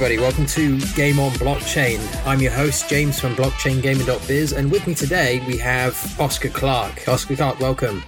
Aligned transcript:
Everybody. 0.00 0.20
Welcome 0.20 0.46
to 0.46 0.78
Game 0.94 1.18
on 1.18 1.32
Blockchain. 1.32 1.98
I'm 2.24 2.38
your 2.40 2.52
host, 2.52 2.88
James 2.88 3.18
from 3.18 3.34
BlockchainGaming.biz, 3.34 4.52
and 4.52 4.70
with 4.70 4.86
me 4.86 4.94
today 4.94 5.42
we 5.44 5.56
have 5.58 6.20
Oscar 6.20 6.50
Clark. 6.50 7.08
Oscar 7.08 7.34
Clark, 7.34 7.58
welcome. 7.58 8.04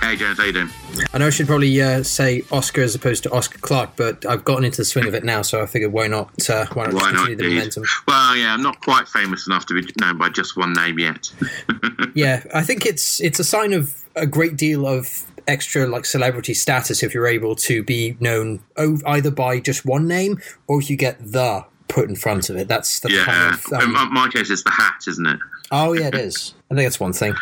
Hey, 0.00 0.16
James, 0.16 0.36
how 0.36 0.44
you 0.46 0.52
doing? 0.52 0.68
I 1.14 1.18
know 1.18 1.28
I 1.28 1.30
should 1.30 1.46
probably 1.46 1.80
uh, 1.80 2.02
say 2.02 2.42
Oscar 2.50 2.80
as 2.80 2.96
opposed 2.96 3.22
to 3.22 3.30
Oscar 3.30 3.58
Clark, 3.58 3.90
but 3.94 4.26
I've 4.26 4.44
gotten 4.44 4.64
into 4.64 4.78
the 4.78 4.84
swing 4.84 5.06
of 5.06 5.14
it 5.14 5.22
now, 5.22 5.42
so 5.42 5.62
I 5.62 5.66
figured 5.66 5.92
why 5.92 6.08
not? 6.08 6.50
Uh, 6.50 6.66
why 6.72 6.86
not 6.86 6.94
Why 6.94 7.12
continue 7.12 7.36
not, 7.36 7.38
the 7.38 7.48
momentum? 7.50 7.84
Well, 8.08 8.36
yeah, 8.36 8.52
I'm 8.52 8.62
not 8.64 8.80
quite 8.80 9.06
famous 9.06 9.46
enough 9.46 9.64
to 9.66 9.80
be 9.80 9.88
known 10.00 10.18
by 10.18 10.28
just 10.28 10.56
one 10.56 10.72
name 10.72 10.98
yet. 10.98 11.32
Yeah, 12.14 12.42
I 12.52 12.62
think 12.62 12.84
it's 12.84 13.22
it's 13.22 13.38
a 13.38 13.44
sign 13.44 13.72
of 13.72 13.94
a 14.16 14.26
great 14.26 14.56
deal 14.56 14.86
of 14.86 15.24
extra 15.46 15.86
like 15.86 16.04
celebrity 16.04 16.54
status 16.54 17.02
if 17.02 17.14
you're 17.14 17.26
able 17.26 17.54
to 17.56 17.82
be 17.82 18.16
known 18.20 18.62
either 18.76 19.30
by 19.30 19.60
just 19.60 19.84
one 19.84 20.06
name 20.08 20.40
or 20.66 20.80
if 20.80 20.88
you 20.90 20.96
get 20.96 21.18
the 21.32 21.64
put 21.88 22.08
in 22.08 22.16
front 22.16 22.48
of 22.48 22.56
it. 22.56 22.68
That's 22.68 23.00
the 23.00 23.10
yeah, 23.12 23.24
kind 23.24 23.54
of 23.54 23.72
um, 23.72 23.82
in 23.82 23.92
my- 23.92 24.04
my 24.08 24.28
case, 24.28 24.50
it's 24.50 24.62
the 24.62 24.70
hat, 24.70 25.04
isn't 25.06 25.26
it? 25.26 25.38
Oh 25.74 25.94
yeah, 25.94 26.08
it 26.08 26.14
is. 26.14 26.52
I 26.70 26.74
think 26.74 26.84
that's 26.86 27.00
one 27.00 27.14
thing. 27.14 27.34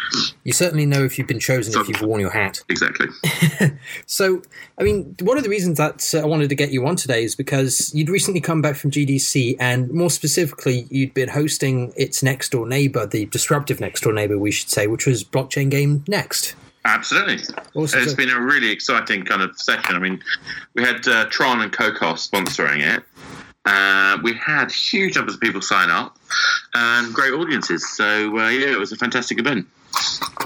You 0.44 0.52
certainly 0.52 0.86
know 0.86 1.02
if 1.02 1.18
you've 1.18 1.26
been 1.26 1.40
chosen 1.40 1.80
if 1.80 1.88
you've 1.88 2.00
worn 2.02 2.20
your 2.20 2.30
hat. 2.30 2.62
Exactly. 2.68 3.08
So, 4.06 4.42
I 4.78 4.82
mean, 4.82 5.16
one 5.20 5.36
of 5.36 5.44
the 5.44 5.48
reasons 5.50 5.78
that 5.78 6.04
uh, 6.14 6.18
I 6.20 6.24
wanted 6.26 6.48
to 6.48 6.54
get 6.54 6.70
you 6.70 6.86
on 6.86 6.96
today 6.96 7.22
is 7.24 7.34
because 7.34 7.92
you'd 7.94 8.08
recently 8.08 8.40
come 8.40 8.60
back 8.60 8.76
from 8.76 8.90
GDC, 8.90 9.56
and 9.58 9.90
more 9.90 10.10
specifically, 10.10 10.86
you'd 10.90 11.14
been 11.14 11.28
hosting 11.28 11.92
its 11.96 12.22
next 12.22 12.50
door 12.50 12.66
neighbor, 12.66 13.06
the 13.06 13.26
disruptive 13.26 13.80
next 13.80 14.02
door 14.02 14.12
neighbor, 14.12 14.38
we 14.38 14.50
should 14.50 14.68
say, 14.70 14.86
which 14.86 15.06
was 15.06 15.24
Blockchain 15.24 15.70
Game 15.70 16.04
Next. 16.08 16.54
Absolutely. 16.84 17.38
Awesome. 17.74 18.00
It's 18.00 18.14
been 18.14 18.30
a 18.30 18.40
really 18.40 18.70
exciting 18.70 19.24
kind 19.24 19.42
of 19.42 19.58
session. 19.60 19.94
I 19.94 19.98
mean, 19.98 20.22
we 20.74 20.82
had 20.82 21.06
uh, 21.06 21.26
Tron 21.26 21.60
and 21.60 21.72
Cocos 21.72 22.28
sponsoring 22.28 22.80
it. 22.80 23.02
Uh, 23.66 24.18
we 24.22 24.32
had 24.32 24.72
huge 24.72 25.16
numbers 25.16 25.34
of 25.34 25.40
people 25.40 25.60
sign 25.60 25.90
up 25.90 26.16
and 26.74 27.12
great 27.12 27.34
audiences. 27.34 27.86
So, 27.96 28.38
uh, 28.38 28.48
yeah, 28.48 28.72
it 28.72 28.78
was 28.78 28.92
a 28.92 28.96
fantastic 28.96 29.38
event. 29.38 29.66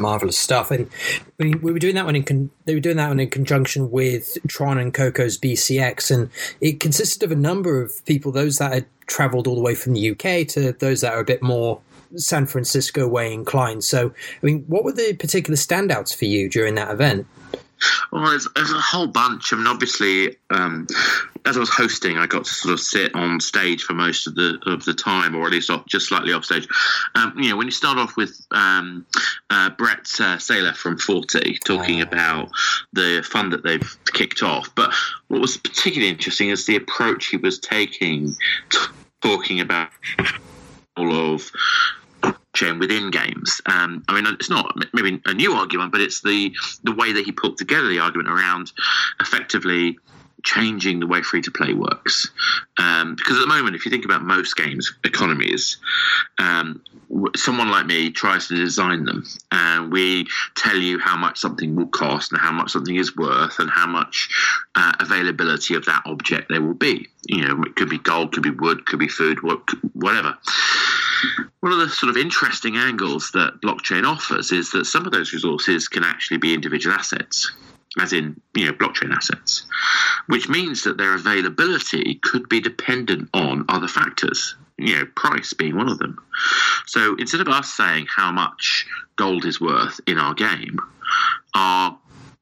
marvelous 0.00 0.36
stuff. 0.36 0.72
And 0.72 0.90
we, 1.38 1.54
we 1.54 1.72
were 1.72 1.78
doing 1.78 1.94
that 1.94 2.04
one 2.04 2.16
in 2.16 2.24
con- 2.24 2.50
they 2.64 2.74
were 2.74 2.80
doing 2.80 2.96
that 2.96 3.08
one 3.08 3.20
in 3.20 3.30
conjunction 3.30 3.90
with 3.92 4.36
Tron 4.48 4.78
and 4.78 4.92
Cocos 4.92 5.38
BCX, 5.38 6.10
and 6.10 6.30
it 6.60 6.80
consisted 6.80 7.22
of 7.22 7.30
a 7.30 7.36
number 7.36 7.80
of 7.80 8.04
people, 8.06 8.32
those 8.32 8.58
that 8.58 8.72
had 8.72 8.86
travelled 9.06 9.46
all 9.46 9.54
the 9.54 9.62
way 9.62 9.74
from 9.74 9.92
the 9.92 10.10
UK 10.10 10.48
to 10.48 10.72
those 10.72 11.02
that 11.02 11.12
are 11.12 11.20
a 11.20 11.24
bit 11.24 11.42
more 11.42 11.80
San 12.16 12.46
Francisco 12.46 13.06
way 13.06 13.32
inclined. 13.32 13.84
So, 13.84 14.08
I 14.42 14.46
mean, 14.46 14.64
what 14.66 14.84
were 14.84 14.92
the 14.92 15.14
particular 15.14 15.56
standouts 15.56 16.14
for 16.14 16.24
you 16.24 16.48
during 16.48 16.74
that 16.76 16.90
event? 16.90 17.26
Well, 18.12 18.30
there's, 18.30 18.48
there's 18.54 18.72
a 18.72 18.80
whole 18.80 19.06
bunch. 19.06 19.52
I 19.52 19.56
mean, 19.56 19.66
obviously, 19.66 20.36
um, 20.50 20.86
as 21.44 21.56
I 21.56 21.60
was 21.60 21.68
hosting, 21.68 22.16
I 22.16 22.26
got 22.26 22.44
to 22.44 22.50
sort 22.50 22.72
of 22.72 22.80
sit 22.80 23.14
on 23.14 23.40
stage 23.40 23.82
for 23.82 23.94
most 23.94 24.26
of 24.26 24.34
the 24.34 24.58
of 24.66 24.84
the 24.84 24.94
time, 24.94 25.34
or 25.34 25.46
at 25.46 25.52
least 25.52 25.70
off, 25.70 25.86
just 25.86 26.08
slightly 26.08 26.32
off 26.32 26.44
stage. 26.44 26.66
Um, 27.14 27.34
you 27.36 27.50
know, 27.50 27.56
when 27.56 27.66
you 27.66 27.72
start 27.72 27.98
off 27.98 28.16
with 28.16 28.40
um, 28.50 29.04
uh, 29.50 29.70
Brett 29.70 30.08
uh, 30.20 30.38
Seyler 30.38 30.72
from 30.72 30.98
Forte 30.98 31.54
talking 31.64 32.00
about 32.00 32.50
the 32.92 33.26
fund 33.28 33.52
that 33.52 33.62
they've 33.62 33.96
kicked 34.12 34.42
off, 34.42 34.74
but 34.74 34.94
what 35.28 35.40
was 35.40 35.56
particularly 35.56 36.10
interesting 36.10 36.50
is 36.50 36.66
the 36.66 36.76
approach 36.76 37.26
he 37.26 37.36
was 37.36 37.58
taking, 37.58 38.34
t- 38.70 38.78
talking 39.20 39.60
about 39.60 39.90
all 40.96 41.34
of 41.34 41.50
blockchain 42.32 42.80
within 42.80 43.10
games. 43.10 43.60
Um, 43.66 44.04
I 44.08 44.14
mean, 44.14 44.26
it's 44.34 44.50
not 44.50 44.76
maybe 44.92 45.20
a 45.26 45.34
new 45.34 45.52
argument, 45.52 45.92
but 45.92 46.00
it's 46.00 46.20
the 46.22 46.54
the 46.82 46.94
way 46.94 47.12
that 47.12 47.24
he 47.24 47.32
put 47.32 47.56
together 47.56 47.88
the 47.88 48.00
argument 48.00 48.28
around 48.28 48.72
effectively 49.20 49.98
changing 50.44 51.00
the 51.00 51.06
way 51.06 51.22
free 51.22 51.40
to 51.40 51.50
play 51.50 51.72
works. 51.72 52.30
Um, 52.78 53.14
because 53.16 53.36
at 53.38 53.40
the 53.40 53.46
moment, 53.46 53.74
if 53.74 53.84
you 53.84 53.90
think 53.90 54.04
about 54.04 54.22
most 54.22 54.54
games 54.56 54.94
economies, 55.02 55.78
um, 56.38 56.82
someone 57.34 57.70
like 57.70 57.86
me 57.86 58.10
tries 58.10 58.48
to 58.48 58.54
design 58.54 59.04
them, 59.04 59.24
and 59.50 59.92
we 59.92 60.26
tell 60.56 60.76
you 60.76 60.98
how 60.98 61.16
much 61.16 61.38
something 61.38 61.74
will 61.74 61.86
cost 61.88 62.32
and 62.32 62.40
how 62.40 62.52
much 62.52 62.72
something 62.72 62.96
is 62.96 63.16
worth 63.16 63.58
and 63.58 63.70
how 63.70 63.86
much 63.86 64.28
uh, 64.74 64.92
availability 65.00 65.74
of 65.74 65.84
that 65.86 66.02
object 66.06 66.48
there 66.48 66.62
will 66.62 66.74
be. 66.74 67.08
You 67.26 67.48
know, 67.48 67.62
it 67.62 67.76
could 67.76 67.88
be 67.88 67.98
gold, 67.98 68.32
could 68.32 68.42
be 68.42 68.50
wood, 68.50 68.84
could 68.86 68.98
be 68.98 69.08
food, 69.08 69.38
whatever. 69.94 70.36
One 71.60 71.72
of 71.72 71.78
the 71.78 71.88
sort 71.88 72.10
of 72.10 72.16
interesting 72.16 72.76
angles 72.76 73.30
that 73.32 73.60
blockchain 73.62 74.06
offers 74.06 74.52
is 74.52 74.70
that 74.72 74.84
some 74.84 75.06
of 75.06 75.12
those 75.12 75.32
resources 75.32 75.88
can 75.88 76.04
actually 76.04 76.38
be 76.38 76.54
individual 76.54 76.94
assets, 76.94 77.52
as 77.98 78.12
in, 78.12 78.40
you 78.54 78.66
know, 78.66 78.72
blockchain 78.72 79.14
assets, 79.14 79.66
which 80.26 80.48
means 80.48 80.82
that 80.84 80.96
their 80.96 81.14
availability 81.14 82.20
could 82.22 82.48
be 82.48 82.60
dependent 82.60 83.28
on 83.34 83.64
other 83.68 83.88
factors, 83.88 84.56
you 84.78 84.96
know, 84.96 85.06
price 85.14 85.52
being 85.52 85.76
one 85.76 85.88
of 85.88 85.98
them. 85.98 86.18
So 86.86 87.14
instead 87.16 87.40
of 87.40 87.48
us 87.48 87.72
saying 87.72 88.06
how 88.14 88.32
much 88.32 88.86
gold 89.16 89.44
is 89.44 89.60
worth 89.60 90.00
in 90.06 90.18
our 90.18 90.34
game, 90.34 90.78
our 91.54 91.96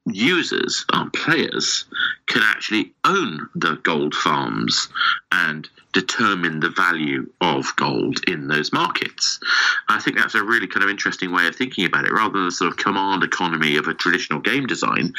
users, 0.05 0.85
our 0.91 1.09
players, 1.11 1.85
can 2.25 2.41
actually 2.43 2.93
own 3.05 3.47
the 3.55 3.75
gold 3.83 4.13
farms 4.13 4.89
and 5.31 5.69
determine 5.93 6.59
the 6.59 6.69
value 6.69 7.31
of 7.39 7.73
gold 7.75 8.19
in 8.27 8.47
those 8.47 8.73
markets. 8.73 9.39
I 9.87 9.99
think 9.99 10.17
that's 10.17 10.35
a 10.35 10.43
really 10.43 10.67
kind 10.67 10.83
of 10.83 10.89
interesting 10.89 11.31
way 11.31 11.47
of 11.47 11.55
thinking 11.55 11.85
about 11.85 12.05
it. 12.05 12.11
Rather 12.11 12.33
than 12.33 12.45
the 12.45 12.51
sort 12.51 12.71
of 12.71 12.77
command 12.77 13.23
economy 13.23 13.77
of 13.77 13.87
a 13.87 13.93
traditional 13.93 14.39
game 14.39 14.65
design, 14.65 15.13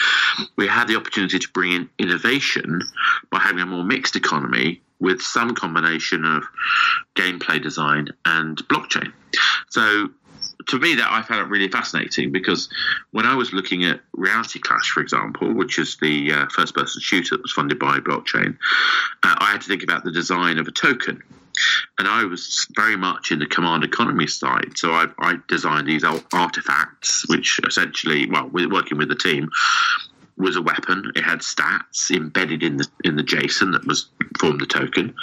we 0.56 0.66
had 0.66 0.88
the 0.88 0.96
opportunity 0.96 1.38
to 1.38 1.48
bring 1.50 1.72
in 1.72 1.88
innovation 1.98 2.80
by 3.30 3.38
having 3.38 3.60
a 3.60 3.66
more 3.66 3.84
mixed 3.84 4.16
economy 4.16 4.82
with 5.00 5.22
some 5.22 5.54
combination 5.54 6.24
of 6.24 6.44
gameplay 7.14 7.62
design 7.62 8.08
and 8.24 8.56
blockchain. 8.68 9.12
So 9.70 10.10
to 10.68 10.78
me, 10.78 10.94
that 10.94 11.10
I 11.10 11.22
found 11.22 11.40
it 11.40 11.50
really 11.50 11.68
fascinating 11.68 12.32
because 12.32 12.68
when 13.10 13.26
I 13.26 13.34
was 13.34 13.52
looking 13.52 13.84
at 13.84 14.00
Reality 14.12 14.58
Clash, 14.58 14.90
for 14.90 15.00
example, 15.00 15.52
which 15.52 15.78
is 15.78 15.96
the 16.00 16.32
uh, 16.32 16.46
first-person 16.48 17.00
shooter 17.00 17.36
that 17.36 17.42
was 17.42 17.52
funded 17.52 17.78
by 17.78 17.98
blockchain, 17.98 18.56
uh, 19.22 19.36
I 19.38 19.52
had 19.52 19.60
to 19.62 19.68
think 19.68 19.82
about 19.82 20.04
the 20.04 20.12
design 20.12 20.58
of 20.58 20.68
a 20.68 20.72
token. 20.72 21.22
And 21.98 22.08
I 22.08 22.24
was 22.24 22.66
very 22.74 22.96
much 22.96 23.30
in 23.30 23.38
the 23.38 23.46
command 23.46 23.84
economy 23.84 24.26
side. 24.26 24.76
So 24.76 24.92
I, 24.92 25.06
I 25.18 25.36
designed 25.46 25.86
these 25.86 26.02
ar- 26.02 26.20
artifacts, 26.32 27.28
which 27.28 27.60
essentially, 27.64 28.28
well, 28.28 28.48
we're 28.48 28.68
working 28.68 28.98
with 28.98 29.08
the 29.08 29.14
team, 29.14 29.50
was 30.36 30.56
a 30.56 30.62
weapon. 30.62 31.12
It 31.14 31.22
had 31.22 31.40
stats 31.40 32.10
embedded 32.10 32.62
in 32.62 32.76
the 32.76 32.88
in 33.04 33.16
the 33.16 33.22
JSON 33.22 33.72
that 33.72 33.86
was 33.86 34.08
formed 34.38 34.60
the 34.60 34.66
token. 34.66 35.14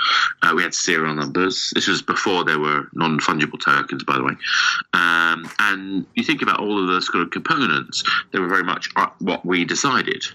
Uh, 0.42 0.54
we 0.56 0.64
had 0.64 0.74
serial 0.74 1.14
numbers. 1.14 1.72
This 1.76 1.88
was 1.88 2.02
before 2.02 2.44
there 2.44 2.60
were 2.60 2.88
non 2.94 3.20
fungible 3.20 3.60
tokens, 3.60 4.04
by 4.04 4.18
the 4.18 4.24
way. 4.24 4.34
Um, 4.94 5.50
and 5.60 6.06
you 6.16 6.24
think 6.24 6.42
about 6.42 6.60
all 6.60 6.80
of 6.80 6.88
those 6.88 7.08
sort 7.08 7.24
of 7.24 7.32
components; 7.32 8.04
they 8.32 8.40
were 8.40 8.48
very 8.48 8.64
much 8.64 8.90
uh, 8.96 9.08
what 9.20 9.46
we 9.46 9.66
decided. 9.66 10.26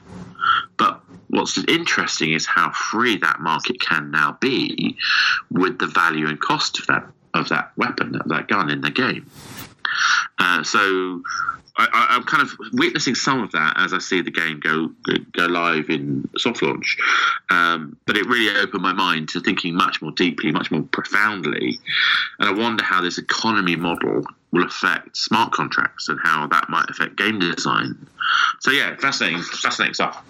But 0.77 1.01
what's 1.29 1.59
interesting 1.69 2.33
is 2.33 2.47
how 2.47 2.71
free 2.73 3.17
that 3.19 3.41
market 3.41 3.81
can 3.81 4.11
now 4.11 4.37
be 4.41 4.97
with 5.51 5.79
the 5.79 5.87
value 5.87 6.29
and 6.29 6.41
cost 6.41 6.79
of 6.79 6.87
that 6.87 7.07
of 7.35 7.49
that 7.49 7.72
weapon, 7.77 8.17
of 8.17 8.29
that 8.29 8.49
gun 8.49 8.71
in 8.71 8.81
the 8.81 8.91
game. 8.91 9.31
Uh, 10.39 10.63
so 10.63 11.22
I, 11.78 12.07
I'm 12.11 12.23
kind 12.25 12.43
of 12.43 12.51
witnessing 12.73 13.15
some 13.15 13.43
of 13.43 13.53
that 13.53 13.75
as 13.77 13.93
I 13.93 13.99
see 13.99 14.23
the 14.23 14.31
game 14.31 14.61
go 14.61 14.91
go 15.33 15.47
live 15.47 15.91
in 15.91 16.28
soft 16.37 16.63
launch. 16.63 16.97
Um, 17.51 17.97
but 18.07 18.17
it 18.17 18.27
really 18.27 18.57
opened 18.59 18.83
my 18.83 18.93
mind 18.93 19.28
to 19.31 19.41
thinking 19.41 19.75
much 19.75 20.01
more 20.01 20.13
deeply, 20.13 20.53
much 20.53 20.71
more 20.71 20.83
profoundly, 20.83 21.78
and 22.39 22.49
I 22.49 22.53
wonder 22.53 22.83
how 22.83 23.03
this 23.03 23.19
economy 23.19 23.77
model 23.77 24.25
will 24.53 24.65
affect 24.65 25.17
smart 25.17 25.53
contracts 25.53 26.09
and 26.09 26.19
how 26.23 26.47
that 26.47 26.69
might 26.69 26.89
affect 26.89 27.17
game 27.17 27.39
design. 27.39 28.07
So 28.61 28.71
yeah, 28.71 28.97
fascinating, 28.97 29.43
fascinating 29.43 29.95
stuff. 29.95 30.25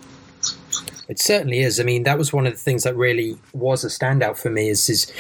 It 1.09 1.21
certainly 1.21 1.61
is. 1.61 1.79
I 1.79 1.85
mean, 1.85 2.03
that 2.03 2.19
was 2.19 2.33
one 2.33 2.47
of 2.47 2.53
the 2.53 2.59
things 2.59 2.83
that 2.83 2.97
really 2.97 3.39
was 3.53 3.85
a 3.85 3.89
standout 3.89 4.37
for 4.37 4.51
me. 4.51 4.69
Is, 4.69 4.89
is 4.89 5.13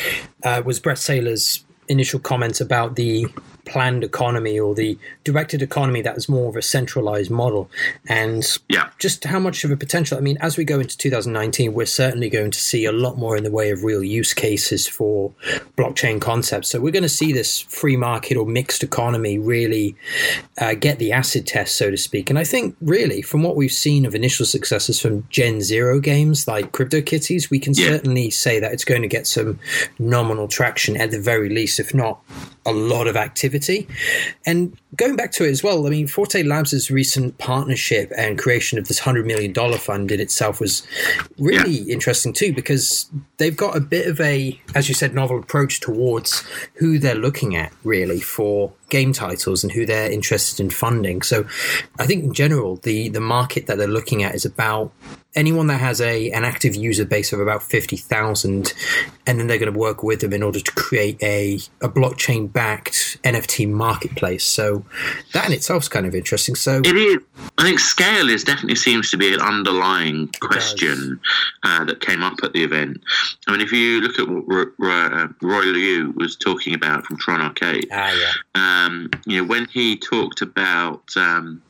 uh, 0.43 0.62
was 0.64 0.81
Brett 0.81 0.99
Seyler's 0.99 1.64
initial 1.88 2.19
comment 2.19 2.61
about 2.61 2.96
the 2.96 3.26
planned 3.66 4.04
economy 4.04 4.58
or 4.58 4.74
the 4.74 4.96
directed 5.24 5.60
economy 5.60 6.00
that 6.00 6.14
was 6.14 6.28
more 6.28 6.48
of 6.48 6.56
a 6.56 6.62
centralized 6.62 7.30
model 7.30 7.68
and 8.08 8.44
Yeah. 8.68 8.88
just 8.98 9.24
how 9.24 9.38
much 9.40 9.64
of 9.64 9.70
a 9.72 9.76
potential 9.76 10.16
i 10.16 10.20
mean 10.20 10.38
as 10.40 10.56
we 10.56 10.64
go 10.64 10.78
into 10.80 10.96
2019 10.96 11.74
we're 11.74 11.84
certainly 11.86 12.30
going 12.30 12.52
to 12.52 12.58
see 12.60 12.84
a 12.84 12.92
lot 12.92 13.18
more 13.18 13.36
in 13.36 13.42
the 13.42 13.50
way 13.50 13.70
of 13.70 13.82
real 13.82 14.04
use 14.04 14.32
cases 14.32 14.86
for 14.86 15.32
blockchain 15.76 16.20
concepts 16.20 16.68
so 16.68 16.80
we're 16.80 16.92
going 16.92 17.02
to 17.02 17.08
see 17.08 17.32
this 17.32 17.60
free 17.60 17.96
market 17.96 18.36
or 18.36 18.46
mixed 18.46 18.82
economy 18.84 19.36
really 19.38 19.96
uh, 20.58 20.74
get 20.74 20.98
the 20.98 21.10
acid 21.12 21.44
test 21.46 21.74
so 21.76 21.90
to 21.90 21.96
speak 21.96 22.30
and 22.30 22.38
i 22.38 22.44
think 22.44 22.76
really 22.80 23.20
from 23.20 23.42
what 23.42 23.56
we've 23.56 23.72
seen 23.72 24.06
of 24.06 24.14
initial 24.14 24.46
successes 24.46 25.00
from 25.00 25.26
gen 25.28 25.60
zero 25.60 25.98
games 25.98 26.46
like 26.46 26.70
cryptokitties 26.72 27.50
we 27.50 27.58
can 27.58 27.74
Yeah. 27.74 27.88
certainly 27.88 28.30
say 28.30 28.60
that 28.60 28.72
it's 28.72 28.84
going 28.84 29.02
to 29.02 29.08
get 29.08 29.26
some 29.26 29.58
nominal 29.98 30.46
traction 30.46 30.96
at 30.96 31.10
the 31.10 31.20
very 31.20 31.48
least 31.48 31.80
if 31.80 31.92
not 31.92 32.22
a 32.64 32.72
lot 32.72 33.06
of 33.08 33.16
activity 33.16 33.56
activity. 33.56 33.88
And 34.44 34.76
going 34.97 35.17
back 35.17 35.32
to 35.32 35.44
it 35.44 35.50
as 35.50 35.62
well, 35.62 35.87
I 35.87 35.91
mean, 35.91 36.06
Forte 36.06 36.43
Labs' 36.43 36.91
recent 36.91 37.38
partnership 37.38 38.12
and 38.17 38.38
creation 38.38 38.79
of 38.79 38.88
this 38.88 39.00
$100 39.00 39.25
million 39.25 39.55
fund 39.79 40.11
in 40.11 40.20
itself 40.20 40.61
was 40.61 40.87
really 41.38 41.81
yeah. 41.81 41.93
interesting 41.93 42.32
too, 42.32 42.53
because 42.53 43.11
they've 43.38 43.56
got 43.56 43.76
a 43.76 43.81
bit 43.81 44.06
of 44.06 44.20
a, 44.20 44.61
as 44.75 44.88
you 44.88 44.94
said, 44.94 45.14
novel 45.14 45.38
approach 45.38 45.81
towards 45.81 46.44
who 46.75 46.99
they're 46.99 47.14
looking 47.14 47.56
at 47.56 47.73
really 47.85 48.20
for 48.20 48.73
game 48.88 49.12
titles 49.12 49.64
and 49.64 49.73
who 49.73 49.85
they're 49.85 50.11
interested 50.11 50.61
in 50.61 50.70
funding. 50.70 51.23
So 51.23 51.47
I 51.99 52.06
think 52.06 52.25
in 52.25 52.32
general, 52.32 52.76
the, 52.76 53.08
the 53.08 53.20
market 53.20 53.67
that 53.67 53.79
they're 53.79 53.88
looking 53.88 54.23
at 54.23 54.35
is 54.35 54.44
about 54.44 54.93
anyone 55.36 55.66
that 55.68 55.80
has 55.80 56.00
a 56.00 56.30
an 56.32 56.44
active 56.44 56.74
user 56.74 57.04
base 57.04 57.32
of 57.32 57.40
about 57.40 57.62
50,000 57.62 58.72
and 59.26 59.38
then 59.38 59.46
they're 59.46 59.58
going 59.58 59.72
to 59.72 59.78
work 59.78 60.02
with 60.02 60.20
them 60.20 60.32
in 60.32 60.42
order 60.42 60.60
to 60.60 60.72
create 60.72 61.22
a, 61.22 61.56
a 61.80 61.88
blockchain 61.88 62.52
backed 62.52 63.18
NFT 63.22 63.68
marketplace. 63.68 64.44
So 64.44 64.84
that 65.32 65.46
in 65.46 65.52
itself 65.52 65.84
is 65.84 65.88
kind 65.88 66.06
of 66.06 66.14
interesting. 66.14 66.54
So 66.54 66.80
it 66.84 66.96
is. 66.96 67.18
I 67.58 67.64
think 67.64 67.78
scale 67.80 68.28
is 68.28 68.44
definitely 68.44 68.76
seems 68.76 69.10
to 69.10 69.16
be 69.16 69.34
an 69.34 69.40
underlying 69.40 70.28
question 70.40 71.20
uh, 71.64 71.84
that 71.84 72.00
came 72.00 72.22
up 72.22 72.38
at 72.42 72.52
the 72.52 72.62
event. 72.62 73.02
I 73.46 73.52
mean, 73.52 73.60
if 73.60 73.72
you 73.72 74.00
look 74.00 74.18
at 74.18 74.28
what 74.28 74.68
Roy, 74.78 74.90
uh, 74.90 75.28
Roy 75.42 75.62
Liu 75.62 76.12
was 76.16 76.36
talking 76.36 76.74
about 76.74 77.04
from 77.04 77.16
Tron 77.18 77.40
Arcade, 77.40 77.88
ah, 77.92 78.12
yeah. 78.12 78.32
um, 78.54 79.10
you 79.26 79.40
know, 79.40 79.48
when 79.48 79.66
he 79.66 79.96
talked 79.96 80.42
about 80.42 81.02
um, 81.16 81.62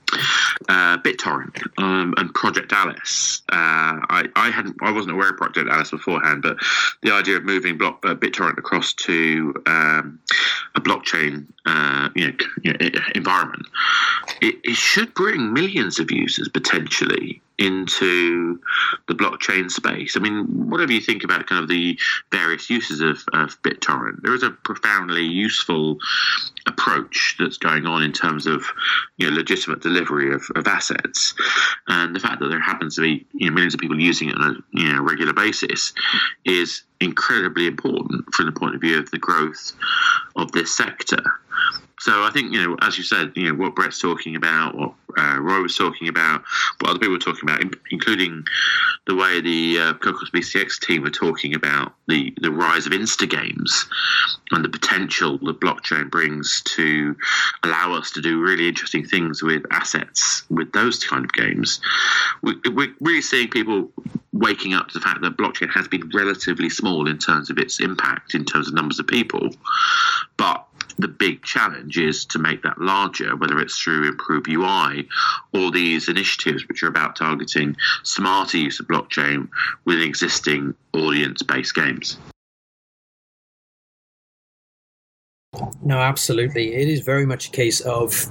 uh, 0.69 0.99
BitTorrent 0.99 1.63
um, 1.79 2.15
and 2.17 2.33
Project 2.35 2.73
Alice. 2.73 3.43
Uh, 3.51 4.01
I, 4.09 4.29
I 4.37 4.51
hadn't, 4.51 4.77
I 4.83 4.91
wasn't 4.91 5.15
aware 5.15 5.31
of 5.31 5.37
Project 5.37 5.69
Alice 5.71 5.91
beforehand, 5.91 6.43
but 6.43 6.57
the 7.03 7.13
idea 7.13 7.37
of 7.37 7.45
moving 7.45 7.79
block, 7.79 8.05
uh, 8.05 8.15
BitTorrent 8.15 8.59
across 8.59 8.93
to 8.95 9.55
um, 9.67 10.19
a 10.75 10.81
blockchain, 10.81 11.47
uh, 11.67 12.09
you 12.15 12.29
know, 12.29 12.37
you 12.63 12.73
know 12.73 12.79
environment, 13.15 13.67
it, 14.41 14.57
it, 14.65 14.77
should 14.77 15.13
bring 15.15 15.53
millions 15.53 15.99
of 15.99 16.11
users 16.11 16.49
potentially 16.49 17.41
into 17.59 18.61
the 19.09 19.15
blockchain 19.15 19.71
space. 19.71 20.17
I 20.17 20.21
mean, 20.21 20.69
whatever 20.69 20.93
you 20.93 21.01
think 21.01 21.25
about 21.25 21.47
kind 21.47 21.63
of 21.63 21.69
the 21.69 21.99
various 22.31 22.69
uses 22.69 23.01
of, 23.01 23.19
of 23.33 23.61
BitTorrent, 23.63 24.23
there 24.23 24.35
is 24.35 24.43
a 24.43 24.51
profoundly 24.51 25.25
useful 25.25 25.99
approach 26.67 27.37
that's 27.39 27.59
going 27.59 27.87
on 27.87 28.03
in 28.03 28.13
terms 28.13 28.47
of 28.47 28.65
you 29.17 29.31
know 29.31 29.37
legitimate 29.37 29.81
delivery 29.81 30.35
of, 30.35 30.43
of 30.55 30.67
assets, 30.67 31.35
and 31.89 32.15
the 32.15 32.21
fact 32.21 32.41
that 32.41 32.49
there 32.49 32.61
happens 32.61 32.97
to 32.97 33.03
be 33.03 33.27
you 33.33 33.49
know, 33.49 33.55
millions 33.55 33.75
of 33.75 33.81
people 33.81 34.01
using 34.01 34.29
it 34.29 34.37
on 34.37 34.57
a 34.57 34.79
you 34.79 34.93
know 34.93 35.03
regular 35.03 35.33
basis 35.33 35.93
is 36.45 36.83
incredibly 37.01 37.67
important 37.67 38.25
from 38.35 38.47
the 38.47 38.53
point 38.53 38.75
of 38.75 38.81
view 38.81 38.99
of 38.99 39.11
the 39.11 39.19
growth 39.19 39.73
of 40.35 40.53
this 40.53 40.77
sector. 40.77 41.23
So 42.07 42.23
I 42.23 42.31
think 42.31 42.53
you 42.53 42.65
know, 42.65 42.77
as 42.83 42.97
you 42.97 43.03
said, 43.03 43.33
you 43.35 43.49
know 43.49 43.55
what 43.55 43.75
Brett's 43.75 44.01
talking 44.01 44.37
about, 44.37 44.77
what 44.77 44.95
uh, 45.19 45.39
Roy 45.41 45.61
was 45.61 45.77
talking 45.77 46.07
about, 46.07 46.45
what 46.79 46.91
other 46.91 47.01
people 47.01 47.15
were 47.15 47.19
talking 47.19 47.51
about, 47.51 47.65
including 47.91 48.45
the 49.09 49.17
way 49.17 49.41
the 49.41 49.81
uh, 49.81 49.95
Cocos 49.95 50.31
BCX 50.31 50.79
team 50.79 51.03
were 51.03 51.11
talking 51.11 51.57
about 51.57 51.95
the 52.07 52.33
the 52.41 52.53
rise 52.53 52.87
of 52.87 52.93
Insta 52.93 53.29
games 53.29 53.89
and 54.53 54.65
the 54.65 54.69
potential 54.69 55.37
that 55.39 55.59
blockchain 55.59 56.09
brings 56.09 56.63
to 56.77 57.17
allow 57.65 57.93
us 57.95 58.13
to 58.13 58.21
do 58.21 58.41
really 58.41 58.69
interesting 58.69 59.05
things 59.05 59.43
with 59.43 59.65
assets 59.73 60.45
with 60.49 60.71
those 60.71 61.03
kind 61.03 61.25
of 61.25 61.33
games. 61.33 61.81
We, 62.41 62.55
we're 62.71 62.95
really 63.01 63.21
seeing 63.21 63.49
people 63.49 63.91
waking 64.33 64.75
up 64.75 64.87
to 64.91 64.95
the 64.95 65.01
fact 65.01 65.23
that 65.23 65.37
blockchain 65.37 65.71
has 65.71 65.89
been 65.89 66.09
relatively 66.15 66.71
small 66.71 67.09
in 67.09 67.19
terms 67.19 67.51
of 67.51 67.59
its 67.59 67.81
impact, 67.81 68.37
in 68.37 68.45
terms 68.45 68.69
of 68.69 68.75
numbers 68.75 69.01
of 69.01 69.09
people, 69.09 69.51
but 70.37 70.69
the 70.99 71.09
big 71.09 71.43
challenge 71.43 71.99
is 71.99 72.25
to 72.27 72.39
make 72.39 72.63
that 72.63 72.81
larger, 72.81 73.37
whether 73.37 73.59
it's 73.59 73.79
through 73.79 74.09
improved 74.09 74.49
UI 74.49 75.09
or 75.53 75.71
these 75.71 76.09
initiatives 76.09 76.67
which 76.69 76.83
are 76.83 76.89
about 76.89 77.17
targeting 77.17 77.77
smarter 78.03 78.59
use 78.59 78.81
of 78.81 78.87
blockchain 78.87 79.49
with 79.85 80.01
existing 80.01 80.75
audience 80.95 81.43
based 81.43 81.75
games. 81.75 82.19
No, 85.83 85.99
absolutely. 85.99 86.75
It 86.75 86.89
is 86.89 87.01
very 87.01 87.25
much 87.25 87.49
a 87.49 87.51
case 87.51 87.81
of 87.81 88.31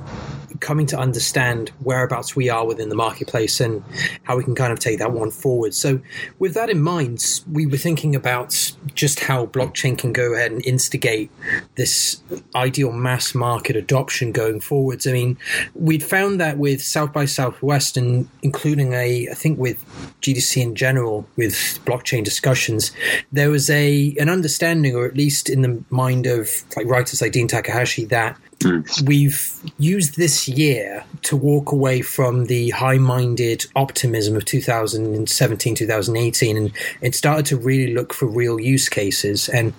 coming 0.59 0.85
to 0.87 0.97
understand 0.97 1.69
whereabouts 1.81 2.35
we 2.35 2.49
are 2.49 2.65
within 2.65 2.89
the 2.89 2.95
marketplace 2.95 3.59
and 3.59 3.83
how 4.23 4.37
we 4.37 4.43
can 4.43 4.55
kind 4.55 4.71
of 4.71 4.79
take 4.79 4.99
that 4.99 5.11
one 5.11 5.31
forward. 5.31 5.73
So, 5.73 5.99
with 6.39 6.53
that 6.53 6.69
in 6.69 6.81
mind, 6.81 7.41
we 7.51 7.65
were 7.65 7.77
thinking 7.77 8.15
about 8.15 8.73
just 8.93 9.19
how 9.19 9.45
blockchain 9.47 9.97
can 9.97 10.13
go 10.13 10.33
ahead 10.33 10.51
and 10.51 10.65
instigate 10.65 11.31
this 11.75 12.21
ideal 12.55 12.91
mass 12.91 13.35
market 13.35 13.75
adoption 13.75 14.31
going 14.31 14.59
forwards. 14.59 15.07
I 15.07 15.11
mean, 15.11 15.37
we'd 15.73 16.03
found 16.03 16.39
that 16.39 16.57
with 16.57 16.81
South 16.81 17.13
by 17.13 17.25
Southwest 17.25 17.97
and 17.97 18.29
including 18.41 18.93
a, 18.93 19.27
I 19.29 19.33
think 19.33 19.59
with 19.59 19.83
GDC 20.21 20.61
in 20.61 20.75
general, 20.75 21.27
with 21.35 21.53
blockchain 21.85 22.23
discussions, 22.23 22.91
there 23.31 23.49
was 23.49 23.69
a 23.69 24.15
an 24.19 24.29
understanding, 24.29 24.95
or 24.95 25.05
at 25.05 25.15
least 25.15 25.49
in 25.49 25.61
the 25.61 25.83
mind 25.89 26.25
of 26.25 26.49
like 26.75 26.87
writers 26.87 27.21
like 27.21 27.31
Dean 27.31 27.47
Takahashi, 27.47 28.05
that 28.05 28.37
Hmm. 28.65 28.81
We've 29.05 29.53
used 29.77 30.17
this 30.17 30.47
year 30.47 31.05
to 31.21 31.35
walk 31.35 31.71
away 31.71 32.01
from 32.01 32.45
the 32.45 32.71
high 32.71 32.97
minded 32.97 33.67
optimism 33.75 34.35
of 34.35 34.43
2017, 34.45 35.75
2018, 35.75 36.57
and, 36.57 36.71
it 37.01 37.13
started 37.13 37.45
to 37.47 37.57
really 37.57 37.93
look 37.93 38.11
for 38.13 38.25
real 38.25 38.59
use 38.59 38.89
cases 38.89 39.49
and 39.49 39.73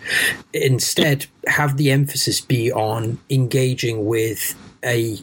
instead 0.52 1.26
have 1.48 1.76
the 1.76 1.90
emphasis 1.90 2.40
be 2.40 2.70
on 2.70 3.18
engaging 3.28 4.06
with 4.06 4.54
a 4.84 5.18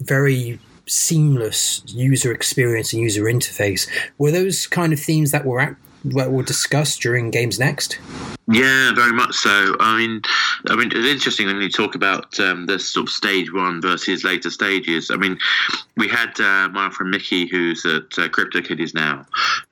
very 0.00 0.60
seamless 0.86 1.82
user 1.86 2.32
experience 2.32 2.92
and 2.92 3.02
user 3.02 3.24
interface. 3.24 3.88
Were 4.18 4.30
those 4.30 4.68
kind 4.68 4.92
of 4.92 5.00
themes 5.00 5.32
that 5.32 5.44
were 5.44 5.60
at, 5.60 5.76
that 6.04 6.32
were 6.32 6.42
discussed 6.42 7.00
during 7.00 7.30
Games 7.30 7.58
Next? 7.58 7.98
Yeah, 8.52 8.92
very 8.94 9.12
much 9.12 9.34
so. 9.36 9.76
I 9.78 9.96
mean, 9.96 10.22
I 10.68 10.74
mean, 10.74 10.88
it's 10.88 11.06
interesting 11.06 11.46
when 11.46 11.60
you 11.60 11.70
talk 11.70 11.94
about 11.94 12.38
um, 12.40 12.66
the 12.66 12.80
sort 12.80 13.06
of 13.06 13.10
stage 13.10 13.52
one 13.52 13.80
versus 13.80 14.24
later 14.24 14.50
stages. 14.50 15.10
I 15.12 15.16
mean, 15.16 15.38
we 15.96 16.08
had 16.08 16.38
uh, 16.40 16.68
my 16.70 16.90
friend 16.90 17.12
Mickey, 17.12 17.46
who's 17.46 17.84
at 17.84 18.18
uh, 18.18 18.28
CryptoKitties 18.28 18.92
now, 18.92 19.24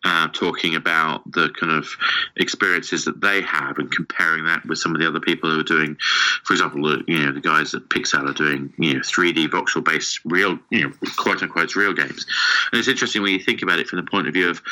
uh, 0.05 0.29
talking 0.29 0.77
about 0.77 1.29
the 1.33 1.49
kind 1.59 1.73
of 1.73 1.89
experiences 2.37 3.05
that 3.07 3.21
they 3.21 3.41
have 3.41 3.79
and 3.79 3.91
comparing 3.91 4.45
that 4.45 4.65
with 4.67 4.79
some 4.79 4.95
of 4.95 5.01
the 5.01 5.09
other 5.09 5.21
people 5.21 5.51
who 5.51 5.59
are 5.59 5.65
doing, 5.65 5.97
for 6.45 6.53
example, 6.53 6.83
the, 6.83 7.03
you 7.09 7.19
know, 7.19 7.33
the 7.33 7.41
guys 7.41 7.75
at 7.75 7.83
Pixowl 7.89 8.31
are 8.31 8.33
doing, 8.33 8.73
you 8.79 8.95
know, 8.95 9.01
3D 9.01 9.49
voxel 9.49 9.85
based 9.85 10.21
real, 10.25 10.57
you 10.71 10.85
know, 10.85 10.93
quote 11.17 11.43
unquote 11.43 11.75
real 11.75 11.95
games. 11.95 12.27
And 12.71 12.79
it's 12.79 12.89
interesting 12.89 13.23
when 13.23 13.33
you 13.33 13.41
think 13.41 13.63
about 13.63 13.81
it 13.81 13.89
from 13.89 13.97
the 13.97 14.09
point 14.09 14.29
of 14.29 14.35
view 14.35 14.51
of 14.51 14.63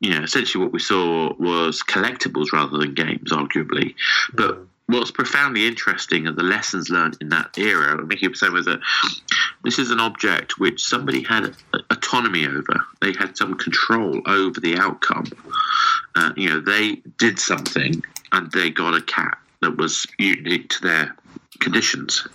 you 0.00 0.10
know, 0.10 0.22
essentially 0.22 0.62
what 0.62 0.72
we 0.72 0.78
saw 0.78 1.34
was 1.38 1.82
collectibles 1.82 2.52
rather 2.52 2.78
than 2.78 2.94
games, 2.94 3.32
arguably. 3.32 3.94
But 4.34 4.58
what's 4.86 5.10
profoundly 5.10 5.66
interesting 5.66 6.26
are 6.26 6.32
the 6.32 6.42
lessons 6.42 6.90
learned 6.90 7.18
in 7.20 7.28
that 7.28 7.56
era. 7.58 8.02
Mickey 8.04 8.28
was 8.28 8.40
saying 8.40 8.52
was 8.52 8.66
that 8.66 8.80
this 9.62 9.78
is 9.78 9.90
an 9.90 10.00
object 10.00 10.58
which 10.58 10.82
somebody 10.82 11.22
had 11.22 11.54
autonomy 11.90 12.46
over. 12.46 12.84
They 13.00 13.12
had 13.12 13.36
some 13.36 13.54
control 13.54 14.22
over 14.26 14.58
the 14.58 14.76
outcome. 14.76 15.26
Uh, 16.16 16.32
you 16.36 16.48
know, 16.48 16.60
they 16.60 16.96
did 17.18 17.38
something 17.38 18.02
and 18.32 18.50
they 18.52 18.70
got 18.70 18.94
a 18.94 19.02
cat 19.02 19.38
that 19.60 19.76
was 19.76 20.06
unique 20.18 20.70
to 20.70 20.82
their 20.82 21.14
conditions 21.60 22.26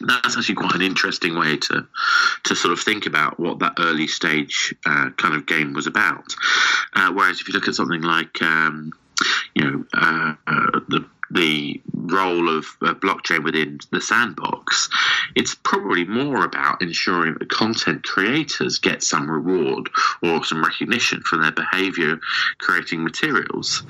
that's 0.00 0.36
actually 0.36 0.54
quite 0.54 0.74
an 0.74 0.82
interesting 0.82 1.38
way 1.38 1.56
to 1.56 1.86
to 2.44 2.56
sort 2.56 2.72
of 2.72 2.80
think 2.80 3.06
about 3.06 3.38
what 3.38 3.58
that 3.58 3.74
early 3.78 4.06
stage 4.06 4.74
uh, 4.86 5.10
kind 5.16 5.34
of 5.34 5.46
game 5.46 5.72
was 5.72 5.86
about. 5.86 6.34
Uh, 6.94 7.12
whereas 7.12 7.40
if 7.40 7.48
you 7.48 7.54
look 7.54 7.68
at 7.68 7.74
something 7.74 8.02
like 8.02 8.40
um, 8.42 8.92
you 9.54 9.64
know 9.64 9.84
uh, 9.94 10.34
uh 10.46 10.80
the 10.88 11.04
the 11.30 11.80
role 11.92 12.48
of 12.48 12.64
blockchain 12.80 13.44
within 13.44 13.78
the 13.90 14.00
sandbox, 14.00 14.88
it's 15.34 15.54
probably 15.54 16.04
more 16.04 16.44
about 16.44 16.80
ensuring 16.80 17.34
that 17.38 17.50
content 17.50 18.02
creators 18.04 18.78
get 18.78 19.02
some 19.02 19.30
reward 19.30 19.90
or 20.22 20.44
some 20.44 20.62
recognition 20.64 21.20
for 21.22 21.36
their 21.36 21.52
behavior 21.52 22.18
creating 22.58 23.04
materials. 23.04 23.82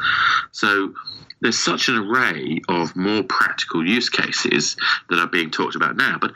So 0.52 0.94
there's 1.40 1.58
such 1.58 1.88
an 1.88 1.96
array 1.96 2.60
of 2.68 2.96
more 2.96 3.22
practical 3.22 3.86
use 3.86 4.08
cases 4.08 4.76
that 5.08 5.20
are 5.20 5.28
being 5.28 5.52
talked 5.52 5.76
about 5.76 5.94
now, 5.96 6.18
but 6.20 6.32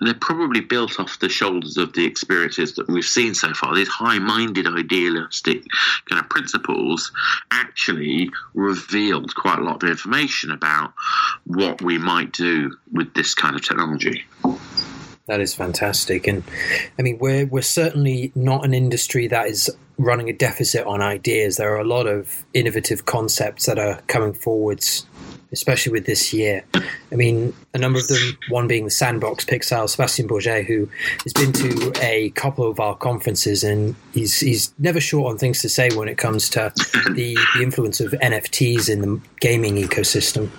they're 0.00 0.14
probably 0.14 0.60
built 0.60 0.98
off 0.98 1.18
the 1.18 1.28
shoulders 1.28 1.76
of 1.76 1.92
the 1.92 2.06
experiences 2.06 2.74
that 2.76 2.88
we've 2.88 3.04
seen 3.04 3.34
so 3.34 3.52
far. 3.52 3.74
These 3.74 3.88
high 3.88 4.18
minded, 4.18 4.66
idealistic 4.66 5.64
kind 6.08 6.18
of 6.18 6.30
principles 6.30 7.12
actually 7.50 8.30
revealed 8.54 9.34
quite 9.34 9.58
a 9.58 9.62
lot 9.62 9.82
of 9.82 9.90
information 9.90 10.28
about 10.44 10.92
what 11.44 11.82
we 11.82 11.98
might 11.98 12.32
do 12.32 12.76
with 12.92 13.12
this 13.14 13.34
kind 13.34 13.56
of 13.56 13.62
technology. 13.62 14.24
That 15.26 15.40
is 15.40 15.54
fantastic, 15.54 16.26
and 16.26 16.42
I 16.98 17.02
mean 17.02 17.18
we're 17.18 17.46
we're 17.46 17.60
certainly 17.60 18.32
not 18.34 18.64
an 18.64 18.72
industry 18.72 19.26
that 19.28 19.48
is 19.48 19.70
running 19.98 20.30
a 20.30 20.32
deficit 20.32 20.86
on 20.86 21.02
ideas. 21.02 21.56
There 21.56 21.74
are 21.74 21.80
a 21.80 21.84
lot 21.84 22.06
of 22.06 22.44
innovative 22.54 23.04
concepts 23.04 23.66
that 23.66 23.78
are 23.78 24.00
coming 24.06 24.32
forwards 24.32 25.06
especially 25.52 25.92
with 25.92 26.06
this 26.06 26.32
year. 26.32 26.64
I 26.74 27.14
mean, 27.14 27.54
a 27.74 27.78
number 27.78 27.98
of 27.98 28.08
them, 28.08 28.38
one 28.50 28.68
being 28.68 28.84
the 28.84 28.90
Sandbox 28.90 29.44
Pixowl, 29.44 29.88
Sebastian 29.88 30.28
Borget, 30.28 30.66
who 30.66 30.88
has 31.24 31.32
been 31.32 31.52
to 31.52 31.92
a 32.02 32.30
couple 32.30 32.68
of 32.68 32.80
our 32.80 32.96
conferences 32.96 33.64
and 33.64 33.94
he's, 34.12 34.40
he's 34.40 34.74
never 34.78 35.00
short 35.00 35.30
on 35.30 35.38
things 35.38 35.60
to 35.62 35.68
say 35.68 35.88
when 35.94 36.08
it 36.08 36.18
comes 36.18 36.50
to 36.50 36.72
the, 37.14 37.36
the 37.56 37.62
influence 37.62 38.00
of 38.00 38.12
NFTs 38.12 38.88
in 38.90 39.00
the 39.00 39.20
gaming 39.40 39.76
ecosystem. 39.76 40.50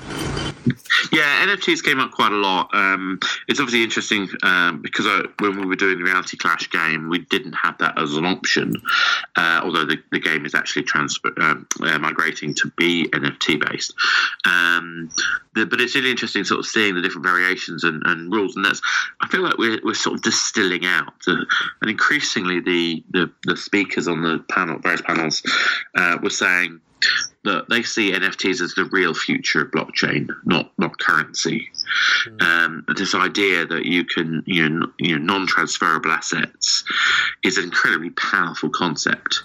Yeah, 1.11 1.45
NFTs 1.45 1.83
came 1.83 1.99
up 1.99 2.11
quite 2.11 2.31
a 2.31 2.35
lot. 2.35 2.69
Um, 2.73 3.19
it's 3.47 3.59
obviously 3.59 3.83
interesting 3.83 4.29
um, 4.43 4.81
because 4.81 5.05
I, 5.07 5.23
when 5.39 5.59
we 5.59 5.65
were 5.65 5.75
doing 5.75 5.97
the 5.97 6.03
Reality 6.03 6.37
Clash 6.37 6.69
game, 6.69 7.09
we 7.09 7.19
didn't 7.19 7.53
have 7.53 7.77
that 7.79 7.99
as 7.99 8.15
an 8.15 8.25
option, 8.25 8.75
uh, 9.35 9.61
although 9.63 9.85
the, 9.85 9.97
the, 10.11 10.19
game 10.19 10.45
is 10.45 10.53
actually 10.53 10.83
transfer, 10.83 11.31
um, 11.39 11.65
uh, 11.81 11.97
migrating 11.99 12.53
to 12.55 12.71
be 12.77 13.07
NFT 13.07 13.69
based. 13.69 13.93
Um, 14.45 15.09
the, 15.55 15.65
but 15.65 15.79
it's 15.81 15.95
really 15.95 16.11
interesting 16.11 16.43
sort 16.43 16.59
of 16.59 16.65
seeing 16.65 16.95
the 16.95 17.01
different 17.01 17.25
variations 17.25 17.83
and, 17.83 18.03
and 18.05 18.31
rules, 18.31 18.55
and 18.55 18.65
that's 18.65 18.81
I 19.21 19.27
feel 19.27 19.41
like 19.41 19.57
we're, 19.57 19.79
we're 19.83 19.93
sort 19.93 20.15
of 20.15 20.21
distilling 20.21 20.85
out, 20.85 21.13
uh, 21.27 21.37
and 21.81 21.89
increasingly 21.89 22.59
the, 22.59 23.03
the, 23.11 23.31
the 23.45 23.57
speakers 23.57 24.07
on 24.07 24.21
the 24.21 24.43
panel, 24.49 24.79
various 24.79 25.01
panels, 25.01 25.41
uh, 25.95 26.17
were 26.21 26.29
saying 26.29 26.81
that 27.43 27.69
they 27.69 27.83
see 27.83 28.11
NFTs 28.11 28.61
as 28.61 28.73
the 28.73 28.85
real 28.85 29.13
future 29.13 29.61
of 29.61 29.71
blockchain, 29.71 30.27
not 30.45 30.71
not 30.77 30.99
currency. 30.99 31.69
Mm. 32.27 32.41
Um, 32.41 32.85
this 32.95 33.15
idea 33.15 33.65
that 33.65 33.85
you 33.85 34.05
can 34.05 34.43
you 34.45 34.69
know, 34.69 34.87
you 34.97 35.17
know 35.17 35.33
non-transferable 35.33 36.11
assets 36.11 36.83
is 37.43 37.57
an 37.57 37.65
incredibly 37.65 38.09
powerful 38.11 38.69
concept, 38.69 39.43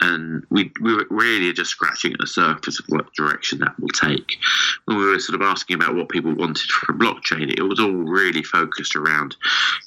and 0.00 0.44
we 0.50 0.72
we 0.80 0.94
were 0.94 1.06
really 1.10 1.52
just 1.52 1.70
scratching 1.70 2.12
at 2.12 2.18
the 2.18 2.26
surface 2.26 2.80
of 2.80 2.86
what 2.88 3.12
direction 3.14 3.58
that 3.60 3.78
will 3.78 3.88
take. 3.88 4.36
When 4.84 4.98
we 4.98 5.06
were 5.06 5.18
sort 5.18 5.40
of 5.40 5.46
asking 5.46 5.76
about 5.76 5.94
what 5.94 6.08
people 6.08 6.34
wanted 6.34 6.70
from 6.70 6.98
blockchain, 6.98 7.52
it 7.56 7.62
was 7.62 7.80
all 7.80 7.92
really 7.92 8.42
focused 8.42 8.96
around 8.96 9.36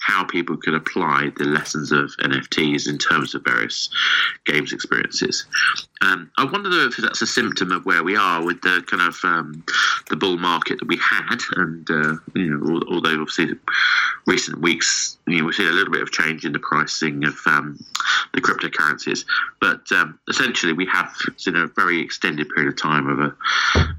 how 0.01 0.24
people 0.24 0.58
could 0.58 0.74
apply 0.74 1.31
the 1.38 1.46
lessons 1.46 1.91
of 1.91 2.12
NFTs 2.20 2.88
in 2.88 2.98
terms 2.98 3.36
of 3.36 3.43
various 3.43 3.89
games 4.46 4.74
experiences. 4.74 5.46
Um, 6.01 6.31
I 6.38 6.46
wonder 6.46 6.70
if 6.88 6.98
that's 6.98 7.22
a 7.22 7.27
symptom 7.27 7.72
of 7.72 7.86
where 7.86 8.03
we 8.03 8.15
are 8.15 8.43
with 8.43 8.62
the 8.62 8.84
kind 8.88 9.03
of 9.03 9.17
um, 9.24 9.63
the 10.10 10.15
bull 10.15 10.38
market 10.38 10.79
that 10.79 10.88
we 10.88 10.98
had, 10.98 11.39
and 11.55 11.89
uh, 11.91 12.15
you 12.33 12.57
know, 12.57 12.81
although 12.89 13.21
obviously 13.21 13.50
recent 14.25 14.60
weeks, 14.60 15.17
you 15.27 15.39
know, 15.39 15.45
we've 15.45 15.55
seen 15.55 15.67
a 15.67 15.71
little 15.71 15.91
bit 15.91 16.01
of 16.01 16.12
change 16.12 16.45
in 16.45 16.53
the 16.53 16.60
pricing 16.60 17.25
of 17.25 17.36
um, 17.45 17.83
the 18.33 18.41
cryptocurrencies, 18.41 19.25
but 19.60 19.91
um, 19.91 20.19
essentially 20.29 20.74
we 20.74 20.86
have 20.86 21.15
seen 21.38 21.55
a 21.55 21.67
very 21.67 22.00
extended 22.01 22.50
period 22.50 22.74
of 22.74 22.81
time 22.81 23.07
of 23.07 23.19
a 23.19 23.36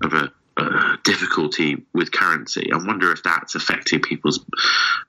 of 0.05 0.15
a 0.15 0.33
uh, 0.57 0.97
difficulty 1.03 1.83
with 1.95 2.13
currency. 2.13 2.71
I 2.73 2.77
wonder 2.77 3.11
if 3.11 3.23
that's 3.23 3.55
affecting 3.55 4.01
people's, 4.01 4.45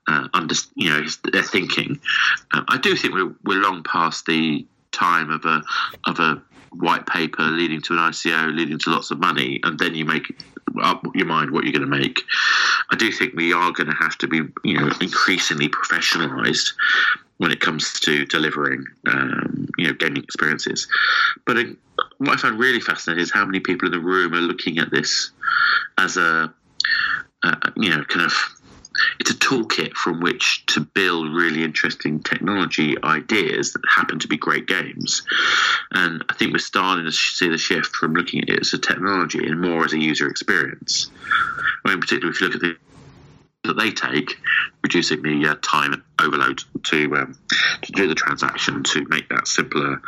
uh, 0.08 0.28
under, 0.32 0.54
you 0.74 0.88
know, 0.88 1.06
their 1.32 1.42
thinking. 1.42 2.00
Uh, 2.52 2.62
I 2.68 2.78
do 2.78 2.96
think 2.96 3.12
we're, 3.12 3.34
we're 3.44 3.60
long 3.60 3.82
past 3.82 4.24
the 4.24 4.66
time 4.94 5.30
of 5.30 5.44
a 5.44 5.62
of 6.06 6.18
a 6.18 6.42
white 6.72 7.06
paper 7.06 7.42
leading 7.42 7.80
to 7.82 7.92
an 7.94 7.98
ICO, 7.98 8.54
leading 8.54 8.78
to 8.78 8.90
lots 8.90 9.10
of 9.10 9.18
money, 9.18 9.60
and 9.62 9.78
then 9.78 9.94
you 9.94 10.04
make 10.04 10.42
up 10.82 11.04
your 11.14 11.26
mind 11.26 11.50
what 11.50 11.64
you're 11.64 11.72
going 11.72 11.88
to 11.88 11.98
make. 11.98 12.20
I 12.90 12.96
do 12.96 13.10
think 13.12 13.34
we 13.34 13.52
are 13.52 13.70
going 13.72 13.88
to 13.88 13.96
have 13.96 14.18
to 14.18 14.28
be, 14.28 14.42
you 14.64 14.78
know, 14.78 14.90
increasingly 15.00 15.68
professionalized 15.68 16.72
when 17.38 17.50
it 17.50 17.60
comes 17.60 17.98
to 18.00 18.24
delivering, 18.26 18.84
um, 19.08 19.68
you 19.76 19.86
know, 19.86 19.92
gaming 19.92 20.22
experiences. 20.22 20.88
But 21.46 21.58
uh, 21.58 21.64
what 22.18 22.30
I 22.30 22.36
find 22.36 22.58
really 22.58 22.80
fascinating 22.80 23.22
is 23.22 23.30
how 23.30 23.44
many 23.44 23.60
people 23.60 23.86
in 23.86 23.92
the 23.92 24.00
room 24.00 24.34
are 24.34 24.40
looking 24.40 24.78
at 24.78 24.90
this 24.90 25.30
as 25.98 26.16
a, 26.16 26.52
uh, 27.42 27.70
you 27.76 27.90
know, 27.90 28.04
kind 28.04 28.26
of 28.26 28.32
it's 29.18 29.30
a 29.30 29.34
toolkit 29.34 29.94
from 29.94 30.20
which 30.20 30.64
to 30.66 30.80
build 30.80 31.32
really 31.32 31.64
interesting 31.64 32.20
technology 32.20 32.96
ideas 33.02 33.72
that 33.72 33.82
happen 33.88 34.18
to 34.20 34.28
be 34.28 34.36
great 34.36 34.66
games. 34.66 35.22
And 35.90 36.24
I 36.28 36.34
think 36.34 36.52
we're 36.52 36.58
starting 36.58 37.04
to 37.04 37.12
see 37.12 37.48
the 37.48 37.58
shift 37.58 37.96
from 37.96 38.14
looking 38.14 38.42
at 38.42 38.48
it 38.48 38.60
as 38.60 38.72
a 38.72 38.78
technology 38.78 39.46
and 39.46 39.60
more 39.60 39.84
as 39.84 39.92
a 39.92 39.98
user 39.98 40.28
experience. 40.28 41.10
I 41.84 41.90
mean, 41.90 42.00
particularly 42.00 42.34
if 42.34 42.40
you 42.40 42.46
look 42.48 42.56
at 42.56 42.60
the 42.62 42.76
that 43.64 43.78
they 43.78 43.90
take, 43.90 44.36
reducing 44.82 45.22
the 45.22 45.48
uh, 45.48 45.56
time 45.62 46.04
overload 46.24 46.62
to 46.84 47.16
um, 47.16 47.38
to 47.82 47.92
do 47.92 48.08
the 48.08 48.14
transaction 48.14 48.82
to 48.82 49.04
make 49.08 49.28
that 49.28 49.46
simpler. 49.46 50.00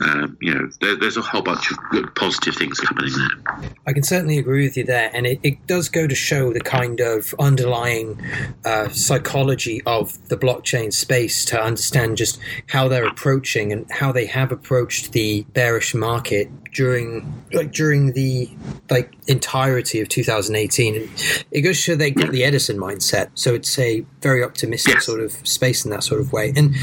Um, 0.00 0.36
you 0.40 0.54
know, 0.54 0.70
there, 0.80 0.96
there's 0.96 1.16
a 1.16 1.22
whole 1.22 1.42
bunch 1.42 1.70
of 1.70 1.78
good 1.90 2.14
positive 2.14 2.54
things 2.56 2.80
happening 2.80 3.12
there. 3.12 3.72
I 3.86 3.92
can 3.92 4.02
certainly 4.02 4.38
agree 4.38 4.64
with 4.64 4.76
you 4.76 4.84
there, 4.84 5.10
and 5.14 5.26
it, 5.26 5.40
it 5.42 5.66
does 5.66 5.88
go 5.88 6.06
to 6.06 6.14
show 6.14 6.52
the 6.52 6.60
kind 6.60 7.00
of 7.00 7.34
underlying 7.38 8.20
uh, 8.64 8.88
psychology 8.88 9.82
of 9.86 10.28
the 10.28 10.36
blockchain 10.36 10.92
space 10.92 11.44
to 11.46 11.60
understand 11.60 12.16
just 12.16 12.38
how 12.68 12.88
they're 12.88 13.06
approaching 13.06 13.72
and 13.72 13.90
how 13.90 14.12
they 14.12 14.26
have 14.26 14.52
approached 14.52 15.12
the 15.12 15.42
bearish 15.52 15.94
market 15.94 16.50
during 16.72 17.44
like 17.52 17.72
during 17.72 18.12
the 18.12 18.50
like 18.90 19.12
entirety 19.26 20.00
of 20.00 20.08
2018. 20.08 21.10
It 21.50 21.60
goes 21.60 21.76
to 21.76 21.82
show 21.82 21.94
they 21.94 22.10
got 22.10 22.32
the 22.32 22.44
Edison 22.44 22.78
mindset, 22.78 23.30
so 23.34 23.54
it's 23.54 23.78
a 23.78 24.04
very 24.20 24.42
optimistic 24.42 24.94
yes. 24.94 25.06
sort 25.06 25.20
of 25.20 25.32
space 25.46 25.61
in 25.62 25.90
that 25.90 26.02
sort 26.02 26.20
of 26.20 26.32
way. 26.32 26.52
And 26.56 26.74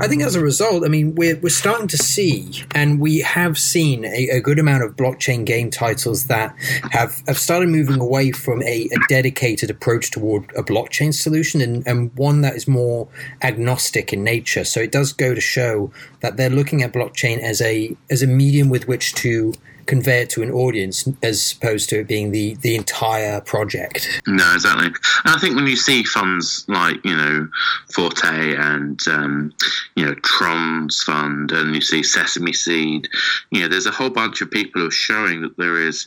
I 0.00 0.08
think 0.08 0.22
as 0.22 0.34
a 0.34 0.40
result, 0.40 0.84
I 0.84 0.88
mean, 0.88 1.14
we're 1.14 1.36
we're 1.36 1.48
starting 1.48 1.88
to 1.88 1.96
see, 1.96 2.64
and 2.74 3.00
we 3.00 3.20
have 3.20 3.58
seen 3.58 4.04
a, 4.04 4.28
a 4.30 4.40
good 4.40 4.58
amount 4.58 4.82
of 4.82 4.96
blockchain 4.96 5.44
game 5.44 5.70
titles 5.70 6.26
that 6.26 6.54
have 6.90 7.22
have 7.26 7.38
started 7.38 7.68
moving 7.68 8.00
away 8.00 8.32
from 8.32 8.62
a, 8.62 8.88
a 8.92 8.96
dedicated 9.08 9.70
approach 9.70 10.10
toward 10.10 10.44
a 10.56 10.62
blockchain 10.62 11.14
solution 11.14 11.60
and, 11.60 11.86
and 11.86 12.14
one 12.16 12.40
that 12.40 12.54
is 12.54 12.66
more 12.66 13.08
agnostic 13.42 14.12
in 14.12 14.24
nature. 14.24 14.64
So 14.64 14.80
it 14.80 14.92
does 14.92 15.12
go 15.12 15.34
to 15.34 15.40
show 15.40 15.92
that 16.20 16.36
they're 16.36 16.50
looking 16.50 16.82
at 16.82 16.92
blockchain 16.92 17.38
as 17.38 17.60
a 17.60 17.96
as 18.10 18.22
a 18.22 18.26
medium 18.26 18.68
with 18.68 18.88
which 18.88 19.14
to 19.16 19.52
convey 19.86 20.22
it 20.22 20.30
to 20.30 20.42
an 20.42 20.50
audience 20.50 21.08
as 21.22 21.52
opposed 21.52 21.88
to 21.90 22.00
it 22.00 22.08
being 22.08 22.30
the 22.30 22.54
the 22.62 22.74
entire 22.74 23.40
project. 23.40 24.20
No, 24.26 24.54
exactly. 24.54 24.86
And 24.86 24.94
I 25.24 25.38
think 25.38 25.56
when 25.56 25.66
you 25.66 25.76
see 25.76 26.04
funds 26.04 26.64
like 26.68 27.04
you 27.04 27.16
know 27.16 27.48
Forte 27.92 28.56
and 28.56 29.00
um, 29.08 29.52
you 29.96 30.04
know 30.04 30.14
Tron's 30.22 31.02
fund, 31.02 31.52
and 31.52 31.74
you 31.74 31.80
see 31.80 32.02
Sesame 32.02 32.52
Seed, 32.52 33.08
you 33.50 33.62
know, 33.62 33.68
there's 33.68 33.86
a 33.86 33.90
whole 33.90 34.10
bunch 34.10 34.40
of 34.40 34.50
people 34.50 34.80
who 34.80 34.88
are 34.88 34.92
showing 34.92 35.42
that 35.42 35.56
there 35.56 35.80
is 35.80 36.06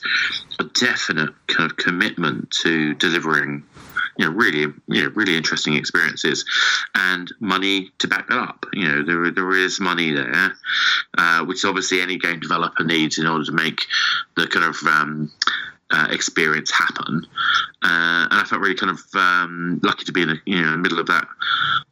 a 0.59 0.63
definite 0.79 1.33
kind 1.47 1.69
of 1.69 1.77
commitment 1.77 2.49
to 2.61 2.93
delivering 2.95 3.63
you 4.17 4.25
know, 4.25 4.31
really, 4.31 4.61
you 4.87 5.03
know, 5.03 5.09
really 5.09 5.35
interesting 5.35 5.75
experiences, 5.75 6.45
and 6.95 7.31
money 7.39 7.91
to 7.99 8.07
back 8.07 8.27
that 8.29 8.37
up. 8.37 8.65
You 8.73 8.87
know, 8.87 9.03
there 9.03 9.31
there 9.31 9.51
is 9.51 9.79
money 9.79 10.11
there, 10.11 10.55
uh, 11.17 11.45
which 11.45 11.65
obviously 11.65 12.01
any 12.01 12.17
game 12.17 12.39
developer 12.39 12.83
needs 12.83 13.17
in 13.17 13.27
order 13.27 13.45
to 13.45 13.51
make 13.51 13.81
the 14.35 14.47
kind 14.47 14.65
of 14.65 14.77
um, 14.87 15.31
uh, 15.91 16.07
experience 16.09 16.71
happen. 16.71 17.25
Uh, 17.83 18.27
and 18.31 18.41
I 18.41 18.43
felt 18.43 18.61
really 18.61 18.75
kind 18.75 18.91
of 18.91 18.99
um, 19.15 19.79
lucky 19.83 20.05
to 20.05 20.11
be 20.11 20.23
in 20.23 20.29
the 20.29 20.39
you 20.45 20.61
know 20.61 20.77
middle 20.77 20.99
of 20.99 21.07
that 21.07 21.27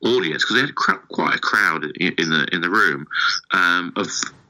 audience 0.03 0.43
because 0.43 0.55
they 0.55 0.61
had 0.61 0.75
quite 0.75 1.35
a 1.35 1.39
crowd 1.39 1.85
in 1.99 2.29
the 2.29 2.47
in 2.51 2.61
the 2.61 2.69
room 2.69 3.05
um, 3.51 3.93
of 3.95 4.07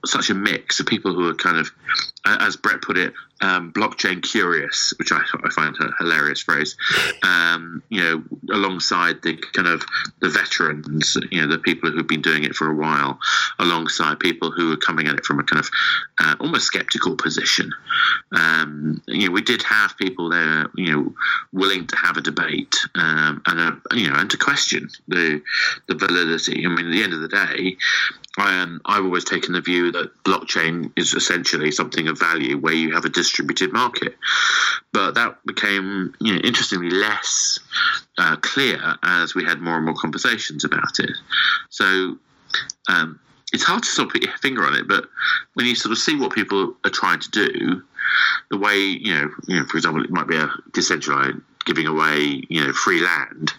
such 0.08 0.30
a 0.30 0.34
mix 0.34 0.80
of 0.80 0.86
people 0.86 1.14
who 1.14 1.28
are 1.28 1.34
kind 1.34 1.58
of, 1.58 1.72
as 2.26 2.56
Brett 2.56 2.82
put 2.82 2.98
it, 2.98 3.14
um, 3.42 3.74
blockchain 3.74 4.24
curious, 4.24 4.94
which 4.98 5.12
I, 5.12 5.22
I 5.44 5.50
find 5.50 5.76
a 5.80 5.92
hilarious 6.00 6.42
phrase. 6.42 6.78
Um, 7.22 7.84
you 7.90 8.02
know, 8.02 8.24
alongside 8.52 9.22
the 9.22 9.36
kind 9.54 9.68
of 9.68 9.84
the 10.22 10.30
veterans, 10.30 11.18
you 11.32 11.42
know, 11.42 11.48
the 11.48 11.60
people 11.60 11.92
who've 11.92 12.08
been 12.08 12.22
doing 12.22 12.44
it 12.44 12.56
for 12.56 12.70
a 12.70 12.76
while, 12.76 13.20
alongside 13.60 14.20
people 14.20 14.52
who 14.52 14.72
are 14.74 14.78
coming 14.78 15.08
at 15.08 15.16
it 15.16 15.26
from 15.26 15.40
a 15.40 15.44
kind 15.44 15.60
of 15.60 15.70
uh, 16.20 16.36
almost 16.40 16.66
skeptical 16.66 17.16
position. 17.16 17.72
Um, 18.32 19.02
you 19.08 19.28
know, 19.28 19.34
we 19.34 19.42
did 19.42 19.62
have 19.64 19.98
people 19.98 20.30
there, 20.30 20.70
you 20.76 20.96
know, 20.96 21.14
willing 21.54 21.88
to 21.88 21.96
have 21.96 22.18
a 22.18 22.22
debate 22.22 22.76
um, 22.96 23.42
and 23.46 23.60
a, 23.60 23.96
you 23.96 24.10
know 24.10 24.16
and 24.16 24.30
to 24.30 24.38
question 24.38 24.90
the 25.08 25.42
the 25.88 25.96
validity. 25.96 26.66
I 26.66 26.70
mean, 26.70 26.88
at 26.88 26.92
the 26.92 27.04
end 27.04 27.14
of 27.14 27.22
the 27.22 27.28
day, 27.28 27.78
um, 28.38 28.82
I've 28.86 29.06
always 29.06 29.24
taken 29.24 29.54
the 29.54 29.62
view 29.62 29.92
that 29.92 30.12
blockchain 30.24 30.92
is 30.98 31.14
essentially 31.14 31.72
something 31.72 32.08
of 32.08 32.20
value 32.20 32.58
where 32.58 32.74
you 32.74 32.94
have 32.94 33.06
a 33.06 33.10
distributed 33.10 33.72
market. 33.72 34.16
But 34.92 35.16
that 35.16 35.38
became, 35.46 36.14
you 36.20 36.34
know, 36.34 36.40
interestingly 36.44 36.90
less 36.90 37.60
uh, 38.18 38.36
clear 38.38 38.80
as 39.04 39.36
we 39.36 39.46
had 39.46 39.62
more 39.62 39.78
and 39.78 39.86
more 39.86 39.96
conversations 39.96 40.64
about 40.64 41.00
it. 41.00 41.12
So 41.70 42.18
um, 42.90 43.20
it's 43.54 43.64
hard 43.64 43.84
to 43.84 43.90
sort 43.90 44.08
of 44.08 44.14
put 44.14 44.24
your 44.24 44.38
finger 44.38 44.66
on 44.66 44.76
it, 44.76 44.88
but 44.88 45.06
when 45.54 45.66
you 45.66 45.76
sort 45.76 45.92
of 45.94 45.98
see 45.98 46.18
what 46.18 46.34
people 46.34 46.76
are 46.84 46.92
trying 46.92 47.20
to 47.20 47.30
do, 47.32 47.84
the 48.50 48.58
way 48.58 48.78
you 48.78 49.14
know, 49.14 49.30
you 49.48 49.60
know, 49.60 49.66
for 49.66 49.78
example, 49.78 50.04
it 50.04 50.12
might 50.12 50.28
be 50.28 50.38
a 50.38 50.50
decentralized 50.74 51.38
giving 51.66 51.88
away, 51.88 52.44
you 52.48 52.64
know, 52.64 52.74
free 52.74 53.02
land 53.02 53.52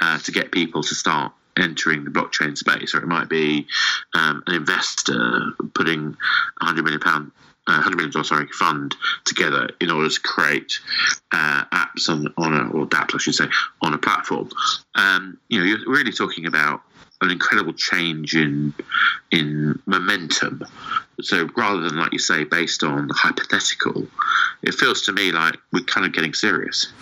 uh, 0.00 0.18
to 0.18 0.32
get 0.32 0.52
people 0.52 0.82
to 0.82 0.94
start 0.94 1.32
entering 1.56 2.04
the 2.04 2.10
blockchain 2.10 2.56
space, 2.56 2.94
or 2.94 2.98
it 2.98 3.08
might 3.08 3.28
be 3.28 3.66
um, 4.14 4.42
an 4.46 4.54
investor 4.54 5.52
putting 5.74 6.04
100 6.04 6.82
million 6.82 7.00
pound 7.00 7.32
uh, 7.68 7.82
hundred 7.82 7.96
million 7.96 8.12
dollar 8.12 8.24
sorry 8.24 8.48
fund 8.48 8.96
together 9.24 9.68
in 9.80 9.90
order 9.90 10.08
to 10.08 10.20
create 10.20 10.80
uh, 11.32 11.64
apps 11.66 12.08
on 12.08 12.32
on 12.38 12.54
a, 12.54 12.70
or 12.70 12.86
dApps 12.86 13.14
I 13.14 13.18
should 13.18 13.34
say 13.34 13.48
on 13.82 13.94
a 13.94 13.98
platform. 13.98 14.48
Um, 14.94 15.38
you 15.48 15.58
know, 15.58 15.66
you're 15.66 15.86
really 15.86 16.12
talking 16.12 16.46
about 16.46 16.80
an 17.20 17.30
incredible 17.30 17.74
change 17.74 18.34
in 18.34 18.74
in 19.30 19.80
momentum. 19.86 20.64
So 21.20 21.48
rather 21.56 21.80
than 21.80 21.96
like 21.96 22.12
you 22.12 22.18
say, 22.18 22.44
based 22.44 22.84
on 22.84 23.08
hypothetical, 23.12 24.06
it 24.62 24.74
feels 24.74 25.02
to 25.02 25.12
me 25.12 25.32
like 25.32 25.56
we're 25.72 25.84
kind 25.84 26.06
of 26.06 26.12
getting 26.12 26.34
serious. 26.34 26.92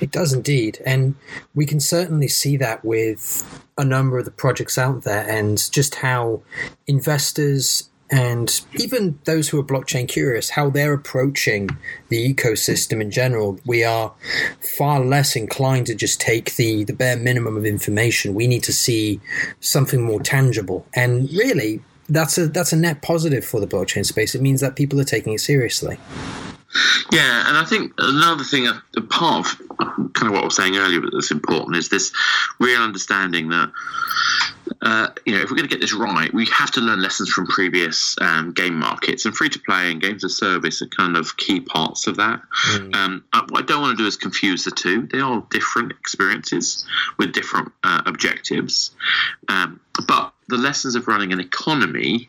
It 0.00 0.10
does 0.10 0.32
indeed. 0.32 0.80
And 0.86 1.14
we 1.54 1.66
can 1.66 1.80
certainly 1.80 2.28
see 2.28 2.56
that 2.56 2.84
with 2.84 3.60
a 3.76 3.84
number 3.84 4.18
of 4.18 4.24
the 4.24 4.30
projects 4.30 4.78
out 4.78 5.04
there 5.04 5.28
and 5.28 5.70
just 5.70 5.96
how 5.96 6.42
investors 6.86 7.88
and 8.10 8.62
even 8.78 9.18
those 9.24 9.50
who 9.50 9.60
are 9.60 9.64
blockchain 9.64 10.08
curious, 10.08 10.48
how 10.50 10.70
they're 10.70 10.94
approaching 10.94 11.68
the 12.08 12.34
ecosystem 12.34 13.02
in 13.02 13.10
general. 13.10 13.60
We 13.66 13.84
are 13.84 14.14
far 14.60 15.00
less 15.00 15.36
inclined 15.36 15.86
to 15.88 15.94
just 15.94 16.18
take 16.18 16.56
the, 16.56 16.84
the 16.84 16.94
bare 16.94 17.18
minimum 17.18 17.58
of 17.58 17.66
information. 17.66 18.34
We 18.34 18.46
need 18.46 18.62
to 18.64 18.72
see 18.72 19.20
something 19.60 20.02
more 20.02 20.20
tangible. 20.20 20.86
And 20.94 21.30
really, 21.32 21.82
that's 22.08 22.38
a 22.38 22.48
that's 22.48 22.72
a 22.72 22.76
net 22.76 23.02
positive 23.02 23.44
for 23.44 23.60
the 23.60 23.66
blockchain 23.66 24.04
space. 24.04 24.34
It 24.34 24.42
means 24.42 24.60
that 24.60 24.76
people 24.76 25.00
are 25.00 25.04
taking 25.04 25.32
it 25.34 25.40
seriously. 25.40 25.98
Yeah, 27.10 27.48
and 27.48 27.56
I 27.56 27.64
think 27.64 27.92
another 27.98 28.44
thing, 28.44 28.66
a 28.66 28.82
uh, 28.96 29.00
part 29.08 29.46
of 29.46 29.58
kind 30.12 30.26
of 30.26 30.32
what 30.32 30.42
I 30.42 30.44
was 30.44 30.56
saying 30.56 30.76
earlier 30.76 31.00
that's 31.10 31.30
important 31.30 31.76
is 31.76 31.88
this 31.88 32.12
real 32.60 32.82
understanding 32.82 33.48
that 33.48 33.72
uh, 34.82 35.08
you 35.24 35.34
know 35.34 35.40
if 35.40 35.50
we're 35.50 35.56
going 35.56 35.68
to 35.68 35.74
get 35.74 35.80
this 35.80 35.94
right, 35.94 36.32
we 36.34 36.46
have 36.46 36.70
to 36.72 36.80
learn 36.80 37.00
lessons 37.00 37.30
from 37.30 37.46
previous 37.46 38.16
um, 38.20 38.52
game 38.52 38.78
markets, 38.78 39.24
and 39.24 39.34
free 39.34 39.48
to 39.48 39.58
play 39.60 39.90
and 39.90 40.02
games 40.02 40.24
of 40.24 40.30
service 40.30 40.82
are 40.82 40.88
kind 40.88 41.16
of 41.16 41.36
key 41.38 41.60
parts 41.60 42.06
of 42.06 42.16
that. 42.16 42.42
Mm. 42.72 42.94
Um, 42.94 43.24
uh, 43.32 43.46
what 43.48 43.62
I 43.62 43.66
don't 43.66 43.80
want 43.80 43.96
to 43.96 44.02
do 44.02 44.06
is 44.06 44.16
confuse 44.16 44.64
the 44.64 44.70
two; 44.70 45.08
they 45.10 45.20
are 45.20 45.42
different 45.50 45.92
experiences 45.92 46.86
with 47.18 47.32
different 47.32 47.72
uh, 47.82 48.02
objectives, 48.04 48.94
um, 49.48 49.80
but 50.06 50.32
the 50.48 50.56
lessons 50.56 50.94
of 50.94 51.06
running 51.08 51.32
an 51.32 51.40
economy 51.40 52.28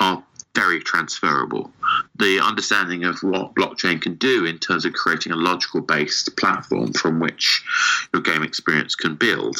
are 0.00 0.22
very 0.54 0.80
transferable. 0.80 1.70
The 2.16 2.40
understanding 2.40 3.04
of 3.04 3.22
what 3.22 3.54
blockchain 3.54 4.02
can 4.02 4.14
do 4.14 4.44
in 4.44 4.58
terms 4.58 4.84
of 4.84 4.92
creating 4.92 5.32
a 5.32 5.36
logical 5.36 5.80
based 5.80 6.36
platform 6.36 6.92
from 6.92 7.20
which 7.20 7.64
your 8.12 8.22
game 8.22 8.42
experience 8.42 8.94
can 8.94 9.14
build, 9.14 9.56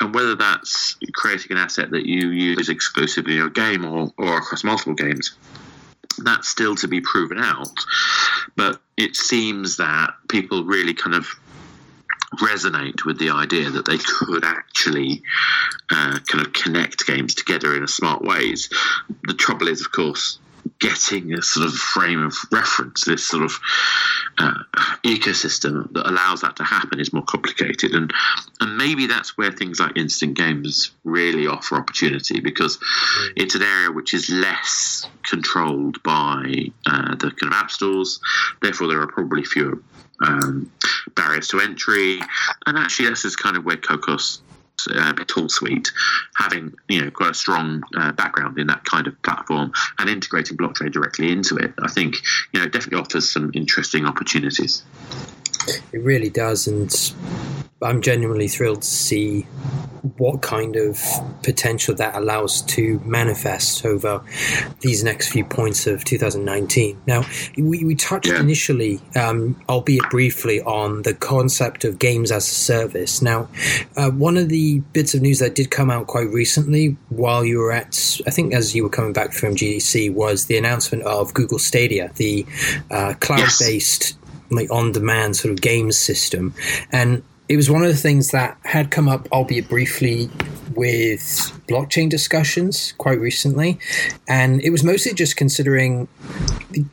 and 0.00 0.14
whether 0.14 0.34
that's 0.34 0.96
creating 1.12 1.52
an 1.52 1.58
asset 1.58 1.90
that 1.90 2.06
you 2.06 2.30
use 2.30 2.68
exclusively 2.68 3.34
in 3.34 3.38
your 3.38 3.50
game 3.50 3.84
or, 3.84 4.10
or 4.16 4.38
across 4.38 4.64
multiple 4.64 4.94
games. 4.94 5.32
That's 6.18 6.48
still 6.48 6.76
to 6.76 6.88
be 6.88 7.00
proven 7.00 7.38
out, 7.38 7.78
but 8.56 8.80
it 8.96 9.16
seems 9.16 9.78
that 9.78 10.14
people 10.28 10.64
really 10.64 10.94
kind 10.94 11.14
of 11.14 11.26
resonate 12.40 13.04
with 13.04 13.18
the 13.18 13.30
idea 13.30 13.70
that 13.70 13.84
they 13.84 13.98
could 13.98 14.44
actually 14.44 15.22
uh, 15.90 16.18
kind 16.26 16.46
of 16.46 16.52
connect 16.52 17.06
games 17.06 17.34
together 17.34 17.76
in 17.76 17.82
a 17.82 17.88
smart 17.88 18.22
ways. 18.22 18.70
The 19.24 19.34
trouble 19.34 19.68
is, 19.68 19.80
of 19.80 19.92
course, 19.92 20.38
getting 20.78 21.32
a 21.32 21.42
sort 21.42 21.66
of 21.66 21.74
frame 21.74 22.22
of 22.22 22.34
reference, 22.50 23.04
this 23.04 23.26
sort 23.26 23.44
of 23.44 23.58
uh, 24.38 24.54
ecosystem 25.04 25.92
that 25.92 26.08
allows 26.08 26.40
that 26.40 26.56
to 26.56 26.64
happen 26.64 27.00
is 27.00 27.12
more 27.12 27.24
complicated, 27.24 27.94
and 27.94 28.12
and 28.60 28.76
maybe 28.76 29.06
that's 29.06 29.36
where 29.36 29.52
things 29.52 29.80
like 29.80 29.96
instant 29.96 30.36
games 30.36 30.92
really 31.04 31.46
offer 31.46 31.76
opportunity 31.76 32.40
because 32.40 32.78
mm. 32.78 33.32
it's 33.36 33.54
an 33.54 33.62
area 33.62 33.90
which 33.90 34.14
is 34.14 34.28
less 34.30 35.06
controlled 35.22 36.02
by 36.02 36.70
uh, 36.86 37.14
the 37.16 37.30
kind 37.30 37.52
of 37.52 37.52
app 37.52 37.70
stores. 37.70 38.20
Therefore, 38.60 38.88
there 38.88 39.00
are 39.00 39.06
probably 39.06 39.44
fewer 39.44 39.82
um, 40.24 40.70
barriers 41.14 41.48
to 41.48 41.60
entry, 41.60 42.20
and 42.66 42.78
actually 42.78 43.08
this 43.08 43.24
is 43.24 43.36
kind 43.36 43.56
of 43.56 43.64
where 43.64 43.76
Cocos 43.76 44.42
uh, 44.90 45.12
tool 45.26 45.48
suite, 45.48 45.92
having 46.36 46.74
you 46.88 47.04
know 47.04 47.10
quite 47.10 47.30
a 47.30 47.34
strong 47.34 47.82
uh, 47.96 48.12
background 48.12 48.58
in 48.58 48.66
that 48.68 48.84
kind 48.84 49.06
of 49.06 49.20
platform 49.22 49.72
and 49.98 50.08
integrating 50.10 50.56
blockchain 50.56 50.92
directly 50.92 51.30
into 51.30 51.56
it, 51.56 51.72
I 51.82 51.88
think 51.88 52.16
you 52.52 52.60
know 52.60 52.66
definitely 52.66 53.00
offers 53.00 53.30
some 53.30 53.50
interesting 53.54 54.06
opportunities. 54.06 54.82
It 55.92 56.02
really 56.02 56.30
does, 56.30 56.66
and 56.66 56.92
I'm 57.82 58.00
genuinely 58.02 58.48
thrilled 58.48 58.82
to 58.82 58.88
see 58.88 59.46
what 60.18 60.42
kind 60.42 60.76
of 60.76 61.00
potential 61.42 61.94
that 61.94 62.14
allows 62.16 62.62
to 62.62 63.00
manifest 63.04 63.84
over 63.84 64.20
these 64.80 65.04
next 65.04 65.28
few 65.28 65.44
points 65.44 65.86
of 65.86 66.04
2019. 66.04 67.00
Now, 67.06 67.24
we, 67.56 67.84
we 67.84 67.94
touched 67.94 68.26
yeah. 68.26 68.40
initially, 68.40 69.00
um, 69.14 69.60
albeit 69.68 70.02
briefly, 70.10 70.60
on 70.62 71.02
the 71.02 71.14
concept 71.14 71.84
of 71.84 71.98
games 71.98 72.32
as 72.32 72.44
a 72.44 72.54
service. 72.54 73.22
Now, 73.22 73.48
uh, 73.96 74.10
one 74.10 74.36
of 74.36 74.48
the 74.48 74.80
bits 74.92 75.14
of 75.14 75.22
news 75.22 75.38
that 75.38 75.54
did 75.54 75.70
come 75.70 75.90
out 75.90 76.08
quite 76.08 76.28
recently 76.28 76.96
while 77.08 77.44
you 77.44 77.58
were 77.58 77.72
at, 77.72 78.20
I 78.26 78.30
think, 78.30 78.54
as 78.54 78.74
you 78.74 78.82
were 78.82 78.90
coming 78.90 79.12
back 79.12 79.32
from 79.32 79.54
GDC, 79.54 80.12
was 80.12 80.46
the 80.46 80.58
announcement 80.58 81.04
of 81.04 81.32
Google 81.32 81.58
Stadia, 81.58 82.10
the 82.16 82.44
uh, 82.90 83.14
cloud 83.20 83.48
based. 83.60 84.02
Yes 84.02 84.18
like 84.52 84.70
on 84.70 84.92
demand 84.92 85.34
sort 85.34 85.50
of 85.50 85.62
games 85.62 85.96
system. 85.96 86.54
And 86.90 87.22
it 87.52 87.56
was 87.56 87.70
one 87.70 87.82
of 87.82 87.88
the 87.88 87.96
things 87.96 88.30
that 88.30 88.56
had 88.64 88.90
come 88.90 89.10
up, 89.10 89.28
albeit 89.30 89.68
briefly, 89.68 90.30
with 90.74 91.20
blockchain 91.68 92.08
discussions 92.08 92.92
quite 92.96 93.20
recently, 93.20 93.78
and 94.26 94.62
it 94.62 94.70
was 94.70 94.82
mostly 94.82 95.12
just 95.12 95.36
considering 95.36 96.08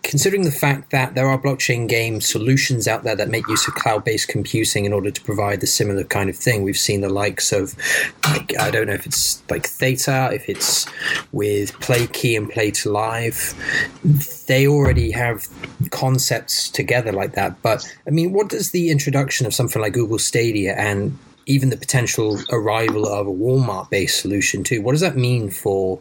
considering 0.04 0.44
the 0.44 0.52
fact 0.52 0.92
that 0.92 1.16
there 1.16 1.28
are 1.28 1.42
blockchain 1.42 1.88
game 1.88 2.22
solutions 2.22 2.88
out 2.88 3.04
there 3.04 3.16
that 3.16 3.30
make 3.30 3.48
use 3.48 3.68
of 3.68 3.76
cloud-based 3.76 4.28
computing 4.28 4.86
in 4.86 4.94
order 4.94 5.12
to 5.12 5.22
provide 5.22 5.62
the 5.62 5.68
similar 5.68 6.04
kind 6.04 6.30
of 6.30 6.36
thing. 6.36 6.64
We've 6.64 6.78
seen 6.78 7.02
the 7.02 7.10
likes 7.10 7.52
of, 7.52 7.76
like, 8.26 8.58
I 8.60 8.72
don't 8.72 8.88
know 8.88 8.94
if 8.94 9.06
it's 9.06 9.42
like 9.50 9.68
Theta, 9.68 10.30
if 10.34 10.50
it's 10.50 10.86
with 11.32 11.74
PlayKey 11.80 12.38
and 12.38 12.50
Play 12.50 12.72
to 12.72 12.92
Live. 12.92 13.54
They 14.48 14.68
already 14.68 15.12
have 15.12 15.48
concepts 15.92 16.70
together 16.70 17.12
like 17.12 17.34
that. 17.36 17.62
But 17.62 17.86
I 18.08 18.10
mean, 18.10 18.34
what 18.34 18.50
does 18.50 18.72
the 18.72 18.90
introduction 18.90 19.46
of 19.46 19.54
something 19.54 19.82
like 19.82 19.94
Google 19.94 20.20
Stadia 20.20 20.74
and 20.76 21.18
even 21.50 21.70
the 21.70 21.78
potential 21.78 22.40
arrival 22.52 23.08
of 23.08 23.26
a 23.26 23.32
Walmart 23.32 23.90
based 23.90 24.22
solution 24.22 24.64
too. 24.64 24.84
What 24.84 24.92
does 24.92 25.02
that 25.02 25.18
mean 25.18 25.50
for 25.50 26.00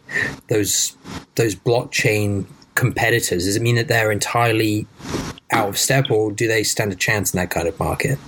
those 0.49 0.95
those 1.37 1.55
blockchain 1.55 2.45
competitors? 2.79 3.45
Does 3.45 3.57
it 3.57 3.63
mean 3.63 3.77
that 3.77 3.89
they're 3.89 4.13
entirely 4.13 4.87
out 5.51 5.69
of 5.69 5.79
step, 5.79 6.11
or 6.11 6.31
do 6.31 6.47
they 6.47 6.63
stand 6.63 6.93
a 6.93 6.97
chance 6.97 7.35
in 7.35 7.39
that 7.39 7.51
kind 7.51 7.67
of 7.67 7.79
market? 7.79 8.19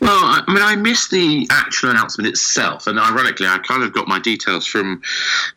Well, 0.00 0.18
I 0.18 0.42
mean, 0.48 0.62
I 0.62 0.76
missed 0.76 1.10
the 1.10 1.46
actual 1.50 1.90
announcement 1.90 2.28
itself, 2.28 2.86
and 2.86 2.98
ironically, 2.98 3.46
I 3.46 3.58
kind 3.58 3.82
of 3.82 3.92
got 3.92 4.08
my 4.08 4.18
details 4.18 4.66
from 4.66 5.00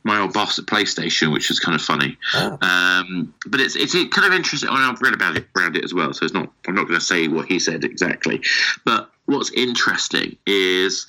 my 0.03 0.19
old 0.19 0.33
boss 0.33 0.59
at 0.59 0.65
PlayStation, 0.65 1.33
which 1.33 1.49
is 1.49 1.59
kind 1.59 1.75
of 1.75 1.81
funny. 1.81 2.17
Oh. 2.35 2.57
Um, 2.61 3.33
but 3.47 3.59
it's 3.59 3.75
it's 3.75 3.93
kind 3.93 4.27
of 4.27 4.33
interesting. 4.33 4.69
I 4.69 4.73
mean, 4.73 4.83
I've 4.83 5.01
read 5.01 5.13
about 5.13 5.35
it 5.35 5.45
around 5.57 5.75
it 5.75 5.83
as 5.83 5.93
well, 5.93 6.13
so 6.13 6.23
it's 6.23 6.33
not. 6.33 6.49
I'm 6.67 6.75
not 6.75 6.87
going 6.87 6.99
to 6.99 7.05
say 7.05 7.27
what 7.27 7.47
he 7.47 7.59
said 7.59 7.83
exactly, 7.83 8.41
but 8.85 9.09
what's 9.25 9.51
interesting 9.53 10.37
is 10.45 11.07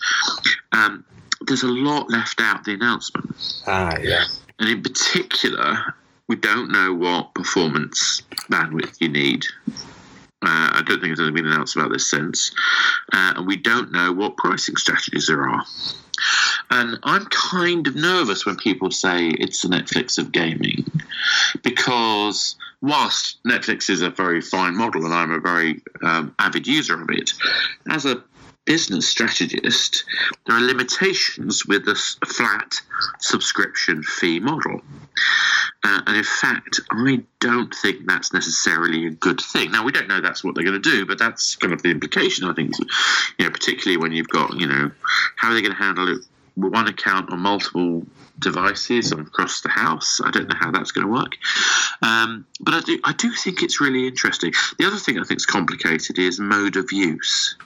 um, 0.72 1.04
there's 1.46 1.62
a 1.62 1.68
lot 1.68 2.10
left 2.10 2.40
out 2.40 2.64
the 2.64 2.74
announcement. 2.74 3.62
Ah, 3.66 3.96
yeah. 4.00 4.24
And 4.58 4.68
in 4.68 4.82
particular, 4.82 5.94
we 6.28 6.36
don't 6.36 6.70
know 6.70 6.92
what 6.94 7.34
performance 7.34 8.22
bandwidth 8.50 9.00
you 9.00 9.08
need. 9.08 9.44
Uh, 10.46 10.76
I 10.76 10.82
don't 10.84 11.00
think 11.00 11.16
there's 11.16 11.30
been 11.30 11.46
announced 11.46 11.76
about 11.76 11.92
this 11.92 12.10
since. 12.10 12.50
Uh, 13.12 13.34
and 13.36 13.46
we 13.46 13.56
don't 13.56 13.92
know 13.92 14.12
what 14.12 14.36
pricing 14.36 14.76
strategies 14.76 15.26
there 15.26 15.48
are. 15.48 15.64
And 16.70 16.98
I'm 17.02 17.26
kind 17.26 17.86
of 17.86 17.94
nervous 17.94 18.46
when 18.46 18.56
people 18.56 18.90
say 18.90 19.28
it's 19.28 19.62
the 19.62 19.68
Netflix 19.68 20.18
of 20.18 20.32
gaming 20.32 20.84
because 21.62 22.56
whilst 22.80 23.38
Netflix 23.44 23.90
is 23.90 24.02
a 24.02 24.10
very 24.10 24.40
fine 24.40 24.76
model 24.76 25.04
and 25.04 25.14
I'm 25.14 25.30
a 25.30 25.40
very 25.40 25.80
um, 26.02 26.34
avid 26.38 26.66
user 26.66 27.00
of 27.00 27.08
it, 27.10 27.32
as 27.90 28.04
a 28.04 28.22
business 28.64 29.08
strategist, 29.08 30.04
there 30.46 30.56
are 30.56 30.60
limitations 30.60 31.66
with 31.66 31.86
a 31.88 31.94
flat 32.26 32.74
subscription 33.20 34.02
fee 34.02 34.40
model. 34.40 34.80
Uh, 35.84 36.00
and 36.06 36.16
in 36.16 36.24
fact, 36.24 36.80
I 36.90 37.22
don't 37.40 37.74
think 37.74 38.06
that's 38.06 38.32
necessarily 38.32 39.06
a 39.06 39.10
good 39.10 39.40
thing. 39.40 39.70
Now, 39.70 39.84
we 39.84 39.92
don't 39.92 40.08
know 40.08 40.20
that's 40.20 40.42
what 40.42 40.54
they're 40.54 40.64
going 40.64 40.80
to 40.80 40.90
do, 40.90 41.04
but 41.04 41.18
that's 41.18 41.56
kind 41.56 41.74
of 41.74 41.82
the 41.82 41.90
implication, 41.90 42.48
I 42.48 42.54
think, 42.54 42.72
you 43.38 43.44
know, 43.44 43.50
particularly 43.50 43.98
when 43.98 44.12
you've 44.12 44.28
got, 44.28 44.58
you 44.58 44.66
know, 44.66 44.90
how 45.36 45.50
are 45.50 45.54
they 45.54 45.60
going 45.60 45.76
to 45.76 45.82
handle 45.82 46.08
it 46.08 46.24
one 46.54 46.88
account 46.88 47.30
on 47.30 47.40
multiple 47.40 48.06
devices 48.38 49.12
across 49.12 49.60
the 49.60 49.68
house. 49.68 50.20
I 50.24 50.30
don't 50.30 50.48
know 50.48 50.56
how 50.58 50.70
that's 50.70 50.92
going 50.92 51.06
to 51.06 51.12
work, 51.12 51.36
um, 52.02 52.46
but 52.60 52.74
I 52.74 52.80
do. 52.80 52.98
I 53.04 53.12
do 53.12 53.32
think 53.32 53.62
it's 53.62 53.80
really 53.80 54.06
interesting. 54.06 54.52
The 54.78 54.86
other 54.86 54.96
thing 54.96 55.18
I 55.18 55.24
think 55.24 55.38
is 55.38 55.46
complicated 55.46 56.18
is 56.18 56.40
mode 56.40 56.76
of 56.76 56.92
use. 56.92 57.56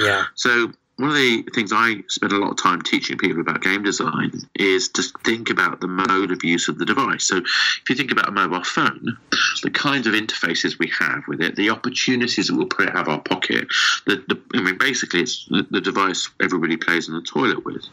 Yeah. 0.00 0.24
So 0.34 0.72
one 0.98 1.10
of 1.10 1.16
the 1.16 1.44
things 1.54 1.72
I 1.72 2.02
spend 2.08 2.32
a 2.32 2.38
lot 2.38 2.50
of 2.50 2.56
time 2.56 2.82
teaching 2.82 3.18
people 3.18 3.40
about 3.40 3.62
game 3.62 3.84
design 3.84 4.32
is 4.56 4.88
to 4.90 5.02
think 5.24 5.48
about 5.48 5.80
the 5.80 5.86
mode 5.86 6.32
of 6.32 6.42
use 6.42 6.66
of 6.66 6.76
the 6.76 6.84
device. 6.84 7.24
So, 7.24 7.36
if 7.36 7.82
you 7.88 7.94
think 7.94 8.10
about 8.10 8.28
a 8.28 8.32
mobile 8.32 8.64
phone, 8.64 9.16
the 9.62 9.70
kinds 9.70 10.08
of 10.08 10.14
interfaces 10.14 10.76
we 10.76 10.92
have 10.98 11.22
with 11.28 11.40
it, 11.40 11.54
the 11.54 11.70
opportunities 11.70 12.48
that 12.48 12.56
we'll 12.56 12.66
put 12.66 12.88
it 12.88 12.96
out 12.96 13.02
of 13.02 13.08
our 13.08 13.20
pocket, 13.20 13.68
the, 14.06 14.24
the 14.26 14.40
I 14.54 14.62
mean, 14.62 14.76
basically, 14.76 15.20
it's 15.20 15.46
the, 15.46 15.64
the 15.70 15.80
device 15.80 16.28
everybody 16.42 16.76
plays 16.76 17.06
in 17.08 17.14
the 17.14 17.22
toilet 17.22 17.64
with. 17.64 17.84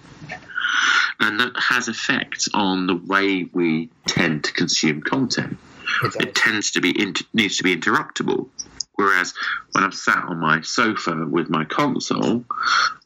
And 1.20 1.40
that 1.40 1.54
has 1.58 1.88
effects 1.88 2.50
on 2.56 2.88
the 2.88 2.96
way 2.96 3.48
we 3.54 3.90
tend 4.08 4.46
to 4.46 4.54
consume 4.54 5.02
content. 5.02 5.58
It, 6.04 6.16
it 6.20 6.36
tends 6.36 6.72
to 6.72 6.82
be 6.82 6.92
needs 7.34 7.58
to 7.58 7.64
be 7.64 7.76
interruptible. 7.76 8.48
Whereas 8.96 9.34
when 9.72 9.84
I'm 9.84 9.92
sat 9.92 10.24
on 10.26 10.40
my 10.40 10.62
sofa 10.62 11.26
with 11.30 11.50
my 11.50 11.66
console, 11.66 12.46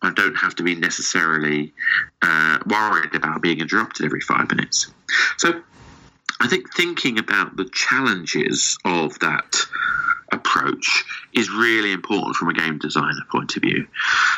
I 0.01 0.11
don't 0.11 0.35
have 0.35 0.55
to 0.55 0.63
be 0.63 0.75
necessarily 0.75 1.73
uh, 2.21 2.59
worried 2.65 3.15
about 3.15 3.41
being 3.41 3.59
interrupted 3.59 4.05
every 4.05 4.21
five 4.21 4.49
minutes. 4.49 4.91
So 5.37 5.61
I 6.39 6.47
think 6.47 6.73
thinking 6.73 7.19
about 7.19 7.57
the 7.57 7.69
challenges 7.71 8.77
of 8.85 9.19
that 9.19 9.55
approach 10.31 11.05
is 11.33 11.49
really 11.49 11.91
important 11.91 12.35
from 12.35 12.49
a 12.49 12.53
game 12.53 12.77
designer 12.77 13.25
point 13.31 13.55
of 13.55 13.63
view. 13.63 13.87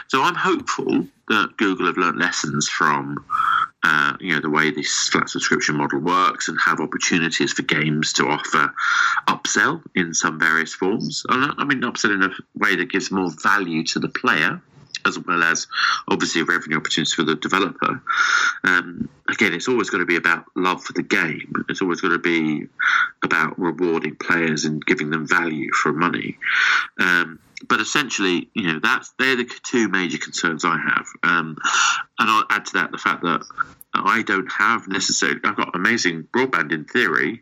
So 0.07 0.21
I'm 0.21 0.35
hopeful 0.35 1.07
that 1.27 1.57
Google 1.57 1.87
have 1.87 1.97
learned 1.97 2.17
lessons 2.17 2.69
from 2.69 3.23
uh, 3.83 4.15
you 4.19 4.33
know 4.33 4.41
the 4.41 4.49
way 4.49 4.71
this 4.71 5.09
flat 5.09 5.29
subscription 5.29 5.75
model 5.75 5.99
works 5.99 6.47
and 6.47 6.59
have 6.63 6.79
opportunities 6.79 7.53
for 7.53 7.63
games 7.63 8.13
to 8.13 8.27
offer 8.27 8.73
upsell 9.27 9.81
in 9.95 10.13
some 10.13 10.39
various 10.39 10.73
forms. 10.73 11.25
I 11.29 11.63
mean, 11.63 11.81
upsell 11.81 12.13
in 12.13 12.23
a 12.23 12.29
way 12.55 12.75
that 12.75 12.91
gives 12.91 13.11
more 13.11 13.31
value 13.41 13.83
to 13.85 13.99
the 13.99 14.09
player 14.09 14.61
as 15.05 15.17
well 15.19 15.43
as 15.43 15.67
obviously 16.07 16.43
revenue 16.43 16.77
opportunities 16.77 17.13
for 17.13 17.23
the 17.23 17.35
developer. 17.35 18.01
Um, 18.63 19.09
again, 19.27 19.53
it's 19.53 19.67
always 19.67 19.89
going 19.89 20.01
to 20.01 20.05
be 20.05 20.15
about 20.15 20.45
love 20.55 20.83
for 20.83 20.93
the 20.93 21.03
game. 21.03 21.51
It's 21.69 21.81
always 21.81 22.01
going 22.01 22.13
to 22.13 22.19
be 22.19 22.67
about 23.23 23.59
rewarding 23.59 24.15
players 24.15 24.65
and 24.65 24.85
giving 24.85 25.09
them 25.09 25.27
value 25.27 25.71
for 25.73 25.91
money. 25.91 26.37
Um, 26.99 27.39
but 27.67 27.79
essentially, 27.79 28.49
you 28.53 28.63
know, 28.63 28.79
that's 28.81 29.13
they're 29.19 29.35
the 29.35 29.49
two 29.63 29.87
major 29.87 30.17
concerns 30.17 30.65
I 30.65 30.77
have. 30.77 31.07
Um, 31.23 31.57
and 32.19 32.29
I'll 32.29 32.45
add 32.49 32.65
to 32.67 32.73
that 32.73 32.91
the 32.91 32.97
fact 32.97 33.23
that 33.23 33.43
I 33.93 34.21
don't 34.23 34.51
have 34.51 34.87
necessarily. 34.87 35.39
I've 35.43 35.57
got 35.57 35.75
amazing 35.75 36.27
broadband 36.33 36.71
in 36.71 36.85
theory, 36.85 37.41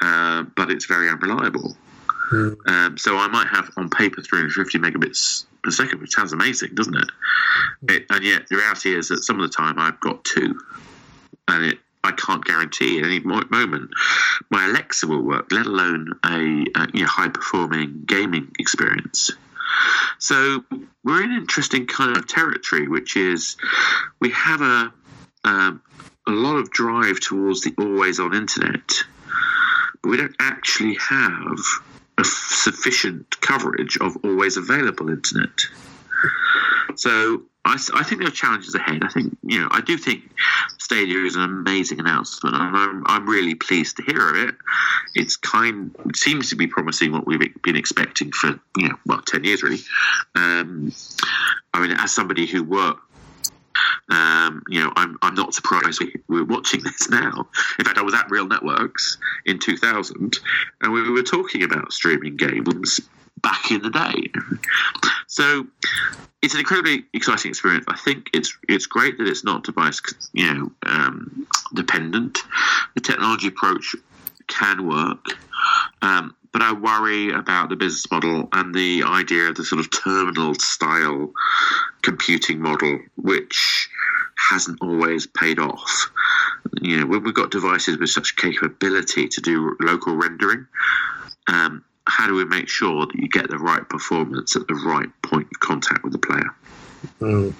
uh, 0.00 0.44
but 0.56 0.70
it's 0.70 0.86
very 0.86 1.08
unreliable. 1.08 1.76
Mm. 2.32 2.68
Um, 2.68 2.98
so 2.98 3.18
I 3.18 3.28
might 3.28 3.48
have 3.48 3.70
on 3.76 3.90
paper 3.90 4.22
350 4.22 4.78
megabits 4.78 5.44
per 5.62 5.70
second, 5.70 6.00
which 6.00 6.14
sounds 6.14 6.32
amazing, 6.32 6.74
doesn't 6.74 6.96
it? 6.96 7.10
it? 7.88 8.06
And 8.10 8.24
yet 8.24 8.48
the 8.48 8.56
reality 8.56 8.94
is 8.94 9.08
that 9.08 9.24
some 9.24 9.40
of 9.40 9.50
the 9.50 9.54
time 9.54 9.78
I've 9.78 10.00
got 10.00 10.24
two, 10.24 10.58
and 11.48 11.64
it 11.66 11.78
I 12.04 12.12
can't 12.12 12.44
guarantee 12.44 12.98
at 12.98 13.06
any 13.06 13.20
moment 13.20 13.90
my 14.50 14.66
Alexa 14.66 15.06
will 15.06 15.22
work, 15.22 15.50
let 15.50 15.64
alone 15.64 16.12
a, 16.22 16.28
a 16.28 16.88
you 16.92 17.00
know, 17.00 17.06
high 17.06 17.28
performing 17.28 18.02
gaming 18.06 18.52
experience. 18.58 19.30
So 20.18 20.64
we're 21.02 21.22
in 21.22 21.32
interesting 21.32 21.86
kind 21.86 22.16
of 22.16 22.26
territory, 22.26 22.88
which 22.88 23.16
is 23.16 23.56
we 24.20 24.30
have 24.30 24.60
a 24.60 24.92
um, 25.44 25.82
a 26.26 26.30
lot 26.30 26.56
of 26.56 26.70
drive 26.70 27.20
towards 27.20 27.62
the 27.62 27.74
always 27.78 28.18
on 28.18 28.34
internet, 28.34 28.88
but 30.02 30.08
we 30.08 30.16
don't 30.16 30.36
actually 30.40 30.94
have 30.94 31.58
a 32.16 32.24
sufficient 32.24 33.40
coverage 33.40 33.98
of 34.00 34.16
always 34.24 34.56
available 34.56 35.10
internet. 35.10 35.60
So 36.96 37.42
I, 37.64 37.78
I, 37.94 38.02
think 38.02 38.20
there 38.20 38.28
are 38.28 38.32
challenges 38.32 38.74
ahead. 38.74 39.02
I 39.04 39.08
think 39.08 39.36
you 39.42 39.60
know 39.60 39.68
I 39.70 39.80
do 39.80 39.96
think 39.96 40.22
Stadia 40.78 41.24
is 41.24 41.36
an 41.36 41.42
amazing 41.42 42.00
announcement, 42.00 42.56
and 42.56 42.76
I'm, 42.76 43.02
I'm 43.06 43.28
really 43.28 43.54
pleased 43.54 43.96
to 43.96 44.02
hear 44.02 44.28
of 44.30 44.36
it. 44.36 44.54
It's 45.14 45.36
kind 45.36 45.94
it 46.06 46.16
seems 46.16 46.50
to 46.50 46.56
be 46.56 46.66
promising 46.66 47.12
what 47.12 47.26
we've 47.26 47.40
been 47.62 47.76
expecting 47.76 48.32
for 48.32 48.58
you 48.76 48.88
know 48.88 48.96
well 49.06 49.22
ten 49.22 49.44
years 49.44 49.62
really. 49.62 49.80
Um, 50.34 50.92
I 51.72 51.80
mean, 51.80 51.96
as 51.98 52.14
somebody 52.14 52.46
who 52.46 52.62
worked 52.62 53.00
um, 54.08 54.62
you 54.68 54.82
know, 54.82 54.92
I'm, 54.96 55.16
I'm 55.22 55.34
not 55.34 55.54
surprised 55.54 56.00
we, 56.00 56.14
we're 56.28 56.44
watching 56.44 56.82
this 56.84 57.08
now. 57.08 57.48
In 57.78 57.84
fact, 57.84 57.98
I 57.98 58.02
was 58.02 58.14
at 58.14 58.30
Real 58.30 58.46
Networks 58.46 59.18
in 59.46 59.58
2000 59.58 60.38
and 60.80 60.92
we 60.92 61.10
were 61.10 61.22
talking 61.22 61.62
about 61.62 61.92
streaming 61.92 62.36
games 62.36 63.00
back 63.44 63.70
in 63.70 63.82
the 63.82 63.90
day. 63.90 64.32
So 65.28 65.66
it's 66.42 66.54
an 66.54 66.60
incredibly 66.60 67.04
exciting 67.12 67.50
experience. 67.50 67.84
I 67.86 67.96
think 67.96 68.30
it's 68.34 68.56
it's 68.68 68.86
great 68.86 69.18
that 69.18 69.28
it's 69.28 69.44
not 69.44 69.64
device 69.64 70.00
you 70.32 70.52
know 70.52 70.72
um, 70.86 71.46
dependent. 71.72 72.38
The 72.94 73.00
technology 73.00 73.48
approach 73.48 73.94
can 74.48 74.88
work. 74.88 75.24
Um, 76.02 76.34
but 76.52 76.62
I 76.62 76.72
worry 76.72 77.32
about 77.32 77.68
the 77.68 77.76
business 77.76 78.08
model 78.12 78.48
and 78.52 78.74
the 78.74 79.02
idea 79.02 79.48
of 79.48 79.56
the 79.56 79.64
sort 79.64 79.80
of 79.80 79.90
terminal 79.90 80.54
style 80.54 81.32
computing 82.02 82.60
model, 82.60 83.00
which 83.16 83.88
hasn't 84.50 84.78
always 84.80 85.26
paid 85.26 85.58
off. 85.58 86.12
You 86.80 87.00
know, 87.00 87.06
when 87.06 87.24
we've 87.24 87.34
got 87.34 87.50
devices 87.50 87.98
with 87.98 88.10
such 88.10 88.36
capability 88.36 89.26
to 89.28 89.40
do 89.40 89.76
local 89.80 90.14
rendering, 90.14 90.66
um, 91.48 91.84
how 92.06 92.26
do 92.26 92.34
we 92.34 92.44
make 92.44 92.68
sure 92.68 93.06
that 93.06 93.14
you 93.14 93.28
get 93.28 93.48
the 93.48 93.58
right 93.58 93.88
performance 93.88 94.56
at 94.56 94.66
the 94.68 94.74
right 94.74 95.08
point 95.22 95.46
of 95.52 95.60
contact 95.60 96.04
with 96.04 96.12
the 96.12 96.18
player? 96.18 96.54
Mm. 97.20 97.54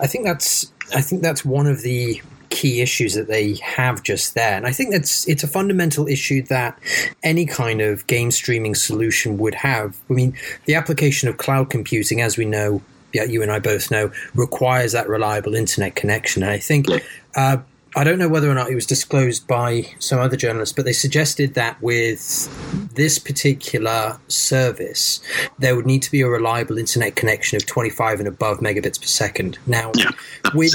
I 0.00 0.06
think 0.06 0.24
that's 0.24 0.72
I 0.94 1.00
think 1.00 1.22
that's 1.22 1.44
one 1.44 1.66
of 1.66 1.82
the 1.82 2.20
key 2.50 2.82
issues 2.82 3.14
that 3.14 3.28
they 3.28 3.54
have 3.54 4.02
just 4.02 4.34
there. 4.34 4.56
And 4.56 4.66
I 4.66 4.72
think 4.72 4.92
that's 4.92 5.26
it's 5.26 5.42
a 5.42 5.48
fundamental 5.48 6.06
issue 6.06 6.42
that 6.44 6.78
any 7.22 7.46
kind 7.46 7.80
of 7.80 8.06
game 8.06 8.30
streaming 8.30 8.74
solution 8.74 9.38
would 9.38 9.54
have. 9.54 9.98
I 10.10 10.12
mean, 10.12 10.36
the 10.66 10.74
application 10.74 11.28
of 11.28 11.38
cloud 11.38 11.70
computing, 11.70 12.20
as 12.20 12.36
we 12.36 12.44
know, 12.44 12.82
yeah, 13.12 13.24
you 13.24 13.42
and 13.42 13.50
I 13.50 13.58
both 13.58 13.90
know, 13.90 14.12
requires 14.34 14.92
that 14.92 15.08
reliable 15.08 15.54
internet 15.54 15.94
connection. 15.94 16.42
And 16.42 16.52
I 16.52 16.58
think 16.58 16.86
uh, 17.34 17.58
I 17.94 18.04
don't 18.04 18.18
know 18.18 18.28
whether 18.28 18.50
or 18.50 18.54
not 18.54 18.70
it 18.70 18.74
was 18.74 18.86
disclosed 18.86 19.46
by 19.46 19.86
some 19.98 20.18
other 20.18 20.36
journalists, 20.36 20.74
but 20.74 20.86
they 20.86 20.94
suggested 20.94 21.54
that 21.54 21.80
with 21.82 22.48
this 22.94 23.18
particular 23.18 24.18
service, 24.28 25.20
there 25.58 25.76
would 25.76 25.84
need 25.84 26.02
to 26.02 26.10
be 26.10 26.22
a 26.22 26.28
reliable 26.28 26.78
internet 26.78 27.16
connection 27.16 27.56
of 27.56 27.66
25 27.66 28.20
and 28.20 28.28
above 28.28 28.60
megabits 28.60 28.98
per 28.98 29.06
second. 29.06 29.58
Now, 29.66 29.92
yeah, 29.94 30.10
with 30.54 30.72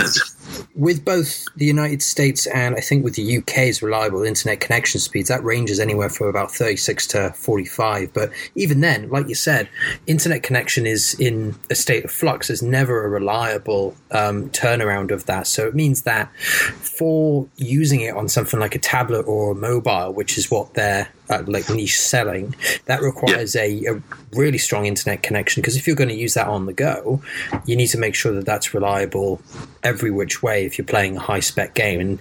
with 0.76 1.04
both 1.04 1.46
the 1.56 1.66
United 1.66 2.02
States 2.02 2.48
and 2.48 2.76
I 2.76 2.82
think 2.82 3.04
with 3.04 3.16
the 3.16 3.38
UK's 3.38 3.82
reliable 3.82 4.24
internet 4.24 4.60
connection 4.60 5.00
speeds, 5.00 5.30
that 5.30 5.44
ranges 5.44 5.80
anywhere 5.80 6.10
from 6.10 6.28
about 6.28 6.52
36 6.52 7.08
to 7.08 7.32
45. 7.32 8.14
But 8.14 8.32
even 8.56 8.82
then, 8.82 9.10
like 9.10 9.28
you 9.28 9.36
said, 9.36 9.70
internet 10.06 10.44
connection 10.44 10.86
is 10.86 11.14
in 11.20 11.56
a 11.70 11.76
state 11.76 12.06
of 12.06 12.12
flux. 12.12 12.48
There's 12.48 12.64
never 12.64 13.06
a 13.06 13.10
reliable 13.10 13.96
um, 14.12 14.50
turnaround 14.50 15.12
of 15.12 15.26
that. 15.26 15.48
So 15.48 15.68
it 15.68 15.76
means 15.76 16.04
that 16.04 16.36
for 16.38 17.48
using 17.58 18.02
it 18.02 18.16
on 18.16 18.30
something 18.30 18.60
like 18.60 18.76
a 18.76 18.80
tablet 18.80 19.24
or 19.24 19.52
a 19.52 19.56
mobile, 19.56 20.14
which 20.14 20.38
is 20.38 20.52
what 20.52 20.74
they're 20.74 21.10
uh, 21.30 21.44
like 21.48 21.70
niche 21.70 22.00
selling, 22.00 22.56
that 22.86 23.02
requires 23.02 23.56
yeah. 23.56 23.62
a, 23.62 23.96
a, 23.96 24.02
really 24.34 24.58
strong 24.58 24.86
internet 24.86 25.24
connection. 25.24 25.62
Because 25.62 25.76
if 25.76 25.88
you're 25.88 25.96
going 25.96 26.10
to 26.10 26.16
use 26.16 26.34
that 26.34 26.48
on 26.48 26.66
the 26.66 26.74
go, 26.74 27.22
you 27.66 27.76
need 27.76 27.88
to 27.88 27.98
make 27.98 28.16
sure 28.16 28.34
that 28.34 28.46
that's 28.46 28.74
reliable 28.74 29.42
every 29.84 30.12
which 30.12 30.44
way 30.44 30.66
if 30.66 30.78
you're 30.78 30.86
playing 30.86 31.18
a 31.18 31.20
high 31.20 31.40
spec 31.40 31.74
game. 31.74 32.00
And 32.00 32.20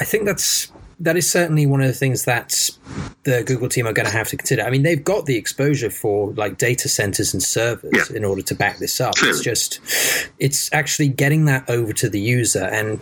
I 0.00 0.04
think 0.04 0.24
that's 0.24 0.70
that 1.00 1.16
is 1.16 1.30
certainly 1.30 1.64
one 1.64 1.80
of 1.80 1.86
the 1.86 1.94
things 1.94 2.24
that 2.24 2.70
the 3.22 3.44
Google 3.44 3.68
team 3.68 3.86
are 3.86 3.92
going 3.92 4.06
to 4.06 4.12
have 4.12 4.28
to 4.28 4.36
consider. 4.36 4.62
I 4.62 4.70
mean, 4.70 4.82
they've 4.82 5.02
got 5.02 5.26
the 5.26 5.36
exposure 5.36 5.90
for 5.90 6.32
like 6.32 6.58
data 6.58 6.88
centers 6.88 7.32
and 7.32 7.42
servers 7.42 7.92
yeah. 7.92 8.16
in 8.16 8.24
order 8.24 8.42
to 8.42 8.54
back 8.54 8.78
this 8.78 9.00
up. 9.00 9.14
It's 9.22 9.40
just, 9.40 9.80
it's 10.38 10.72
actually 10.72 11.08
getting 11.08 11.44
that 11.44 11.68
over 11.70 11.92
to 11.92 12.08
the 12.08 12.18
user. 12.18 12.64
And 12.64 12.98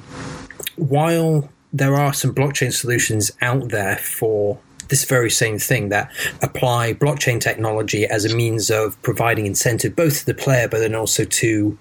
while 0.76 1.48
there 1.72 1.94
are 1.94 2.12
some 2.12 2.34
blockchain 2.34 2.72
solutions 2.72 3.30
out 3.40 3.70
there 3.70 3.96
for 3.96 4.58
this 4.88 5.04
very 5.04 5.30
same 5.30 5.58
thing 5.58 5.88
that 5.90 6.10
apply 6.42 6.94
blockchain 6.94 7.40
technology 7.40 8.06
as 8.06 8.24
a 8.24 8.34
means 8.34 8.70
of 8.70 9.00
providing 9.02 9.46
incentive 9.46 9.94
both 9.96 10.20
to 10.20 10.26
the 10.26 10.34
player 10.34 10.68
but 10.68 10.78
then 10.78 10.94
also 10.94 11.24
to 11.24 11.76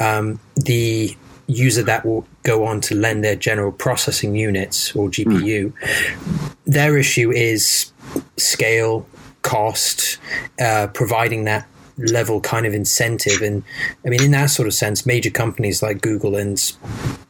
um, 0.00 0.40
the 0.56 1.16
user 1.48 1.82
that 1.82 2.04
will 2.04 2.26
go 2.42 2.64
on 2.64 2.80
to 2.80 2.94
lend 2.94 3.24
their 3.24 3.34
general 3.34 3.72
processing 3.72 4.36
units 4.36 4.94
or 4.94 5.08
GPU. 5.08 5.72
Mm. 5.72 6.54
Their 6.66 6.98
issue 6.98 7.32
is 7.32 7.92
scale, 8.36 9.06
cost, 9.42 10.18
uh, 10.60 10.88
providing 10.88 11.44
that 11.44 11.66
level 11.96 12.40
kind 12.40 12.66
of 12.66 12.74
incentive. 12.74 13.40
And 13.42 13.64
I 14.04 14.10
mean, 14.10 14.22
in 14.22 14.30
that 14.32 14.46
sort 14.46 14.68
of 14.68 14.74
sense, 14.74 15.06
major 15.06 15.30
companies 15.30 15.82
like 15.82 16.00
Google 16.00 16.36
and 16.36 16.60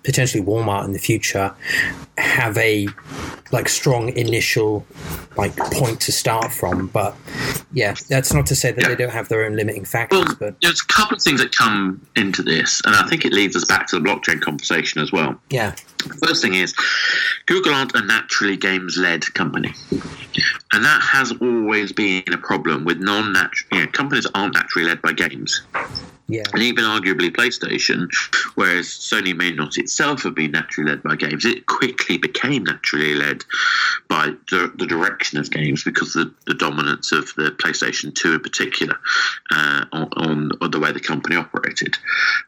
potentially 0.02 0.42
Walmart 0.42 0.84
in 0.84 0.92
the 0.92 0.98
future 0.98 1.54
have 2.18 2.58
a 2.58 2.88
like 3.52 3.68
strong 3.68 4.10
initial 4.10 4.84
like 5.36 5.56
point 5.56 6.00
to 6.02 6.12
start 6.12 6.52
from. 6.52 6.88
But 6.88 7.14
yeah, 7.72 7.94
that's 8.08 8.32
not 8.32 8.46
to 8.46 8.54
say 8.56 8.72
that 8.72 8.82
Yeah. 8.82 8.88
they 8.88 8.96
don't 8.96 9.12
have 9.12 9.28
their 9.28 9.44
own 9.44 9.56
limiting 9.56 9.84
factors. 9.84 10.24
Well, 10.24 10.36
but 10.38 10.56
there's 10.62 10.82
a 10.82 10.92
couple 10.92 11.16
of 11.16 11.22
things 11.22 11.40
that 11.40 11.54
come 11.56 12.04
into 12.16 12.42
this, 12.42 12.80
and 12.84 12.94
I 12.94 13.06
think 13.08 13.24
it 13.24 13.32
leads 13.32 13.56
us 13.56 13.64
back 13.64 13.86
to 13.88 13.98
the 13.98 14.04
blockchain 14.06 14.40
conversation 14.40 15.00
as 15.02 15.12
well. 15.12 15.40
yeah, 15.50 15.74
First 16.24 16.42
thing 16.42 16.54
is, 16.54 16.74
Google 17.46 17.74
aren't 17.74 17.94
a 17.94 18.02
naturally 18.04 18.56
games 18.56 18.96
led 18.96 19.22
company. 19.34 19.74
And 20.72 20.84
that 20.84 21.00
has 21.02 21.32
always 21.40 21.92
been 21.92 22.22
a 22.32 22.38
problem 22.38 22.84
with 22.84 22.98
non 22.98 23.32
natural 23.32 23.78
you 23.78 23.84
know, 23.86 23.90
companies 23.92 24.26
aren't 24.34 24.54
naturally 24.54 24.86
led 24.86 25.02
by 25.02 25.12
games. 25.12 25.62
Yeah, 26.30 26.44
And 26.52 26.62
even 26.62 26.84
arguably 26.84 27.30
PlayStation, 27.30 28.10
whereas 28.54 28.86
Sony 28.86 29.34
may 29.34 29.50
not 29.50 29.78
itself 29.78 30.24
have 30.24 30.34
been 30.34 30.50
naturally 30.50 30.90
led 30.90 31.02
by 31.02 31.16
games, 31.16 31.46
it 31.46 31.64
quickly 31.64 32.18
became 32.18 32.64
naturally 32.64 33.14
led 33.14 33.46
by 34.08 34.34
the, 34.50 34.70
the 34.76 34.86
direction 34.86 35.38
of 35.38 35.50
games 35.50 35.84
because 35.84 36.14
of 36.16 36.26
the, 36.26 36.52
the 36.52 36.54
dominance 36.54 37.12
of 37.12 37.32
the 37.36 37.50
PlayStation 37.52 38.14
2 38.14 38.34
in 38.34 38.40
particular 38.40 38.98
uh, 39.52 39.86
on, 39.92 40.50
on, 40.60 40.70
the 40.70 40.78
way 40.78 40.92
the 40.92 41.00
company 41.00 41.34
operated. 41.34 41.96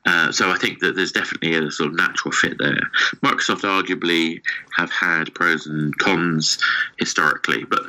Uh, 0.05 0.31
so 0.31 0.51
I 0.51 0.59
think 0.59 0.81
that 0.81 0.95
there's 0.95 1.13
definitely 1.13 1.55
a 1.55 1.71
sort 1.71 1.89
of 1.89 1.97
natural 1.97 2.33
fit 2.33 2.59
there. 2.59 2.91
Microsoft 3.23 3.63
arguably 3.63 4.43
have 4.77 4.91
had 4.91 5.35
pros 5.35 5.67
and 5.67 5.97
cons 5.97 6.59
historically, 6.99 7.65
but 7.65 7.85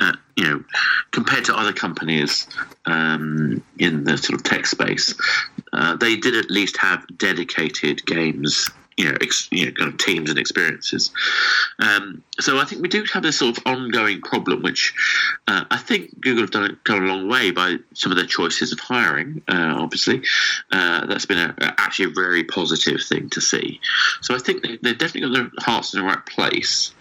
uh, 0.00 0.12
you 0.36 0.44
know, 0.44 0.64
compared 1.10 1.44
to 1.46 1.56
other 1.56 1.72
companies 1.72 2.46
um, 2.84 3.62
in 3.78 4.04
the 4.04 4.16
sort 4.18 4.38
of 4.38 4.44
tech 4.44 4.66
space, 4.66 5.14
uh, 5.72 5.96
they 5.96 6.16
did 6.16 6.36
at 6.36 6.50
least 6.50 6.76
have 6.78 7.04
dedicated 7.16 8.04
games. 8.06 8.70
You 8.98 9.12
know, 9.12 9.18
ex, 9.20 9.46
you 9.52 9.66
know, 9.66 9.72
kind 9.72 9.92
of 9.92 9.98
teams 9.98 10.30
and 10.30 10.38
experiences. 10.38 11.10
Um, 11.78 12.22
so 12.40 12.56
I 12.56 12.64
think 12.64 12.80
we 12.80 12.88
do 12.88 13.04
have 13.12 13.22
this 13.22 13.38
sort 13.38 13.58
of 13.58 13.62
ongoing 13.66 14.22
problem, 14.22 14.62
which 14.62 14.94
uh, 15.46 15.66
I 15.70 15.76
think 15.76 16.18
Google 16.18 16.44
have 16.44 16.50
done 16.50 16.78
gone 16.84 17.04
a 17.04 17.06
long 17.06 17.28
way 17.28 17.50
by 17.50 17.76
some 17.92 18.10
of 18.10 18.16
their 18.16 18.26
choices 18.26 18.72
of 18.72 18.80
hiring. 18.80 19.42
Uh, 19.48 19.74
obviously, 19.76 20.22
uh, 20.72 21.04
that's 21.04 21.26
been 21.26 21.36
a, 21.36 21.54
actually 21.76 22.06
a 22.06 22.14
very 22.14 22.44
positive 22.44 23.02
thing 23.02 23.28
to 23.30 23.40
see. 23.42 23.82
So 24.22 24.34
I 24.34 24.38
think 24.38 24.62
they, 24.62 24.78
they've 24.78 24.96
definitely 24.96 25.28
got 25.28 25.34
their 25.34 25.50
hearts 25.58 25.92
in 25.92 26.00
the 26.00 26.06
right 26.06 26.24
place, 26.24 26.94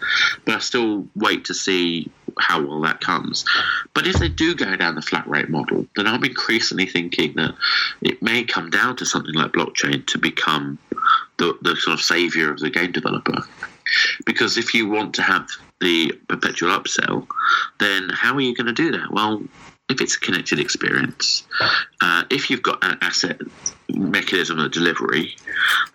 but 0.43 0.55
I 0.55 0.60
still 0.60 1.08
wait 1.15 1.45
to 1.45 1.53
see 1.53 2.12
how 2.39 2.62
well 2.62 2.82
that 2.82 3.02
comes. 3.02 3.45
But 3.93 4.08
if 4.08 4.15
they 4.17 4.30
do 4.30 4.56
go 4.56 4.76
down 4.76 4.95
the 4.95 5.02
flat 5.02 5.28
rate 5.28 5.50
model, 5.50 5.88
then 5.95 6.08
I'm 6.08 6.24
increasingly 6.24 6.86
thinking 6.86 7.34
that 7.36 7.56
it 8.02 8.21
may 8.21 8.43
come 8.43 8.69
down 8.69 8.95
to 8.98 9.06
something 9.06 9.34
like 9.34 9.52
blockchain 9.52 10.06
to 10.08 10.17
become 10.17 10.78
the, 11.38 11.58
the 11.62 11.76
sort 11.76 11.93
of 11.93 12.02
savior 12.02 12.52
of 12.52 12.60
the 12.60 12.69
game 12.69 12.91
developer. 12.91 13.41
Because 14.26 14.58
if 14.58 14.74
you 14.74 14.89
want 14.89 15.13
to 15.15 15.21
have 15.21 15.48
the 15.80 16.12
perpetual 16.28 16.78
upsell, 16.78 17.28
then 17.80 18.10
how 18.10 18.34
are 18.34 18.41
you 18.41 18.56
going 18.56 18.67
to 18.67 18.74
do 18.74 18.91
that? 18.91 19.12
Well, 19.12 19.43
if 19.89 20.02
it's 20.02 20.15
a 20.15 20.19
connected 20.19 20.60
experience, 20.60 21.45
uh, 22.02 22.24
if 22.32 22.50
you've 22.50 22.63
got 22.63 22.84
an 22.84 22.98
asset 23.02 23.39
mechanism 23.89 24.60
of 24.60 24.71
delivery, 24.71 25.36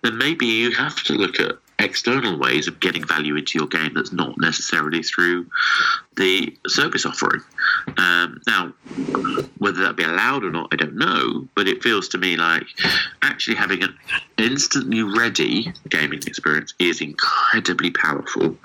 then 0.01 0.17
maybe 0.17 0.45
you 0.45 0.71
have 0.71 0.95
to 1.03 1.13
look 1.13 1.39
at 1.39 1.57
external 1.81 2.37
ways 2.37 2.67
of 2.67 2.79
getting 2.79 3.05
value 3.05 3.35
into 3.35 3.57
your 3.57 3.67
game 3.67 3.93
that's 3.93 4.11
not 4.11 4.37
necessarily 4.37 5.03
through 5.03 5.47
the 6.15 6.55
service 6.67 7.05
offering. 7.05 7.41
Um, 7.97 8.41
now, 8.47 8.73
whether 9.57 9.81
that 9.81 9.95
be 9.95 10.03
allowed 10.03 10.43
or 10.43 10.51
not, 10.51 10.69
I 10.71 10.75
don't 10.75 10.95
know, 10.95 11.47
but 11.55 11.67
it 11.67 11.83
feels 11.83 12.07
to 12.09 12.17
me 12.17 12.37
like 12.37 12.65
actually 13.21 13.55
having 13.55 13.83
an 13.83 13.97
instantly 14.37 15.03
ready 15.03 15.73
gaming 15.89 16.19
experience 16.27 16.73
is 16.79 17.01
incredibly 17.01 17.91
powerful. 17.91 18.57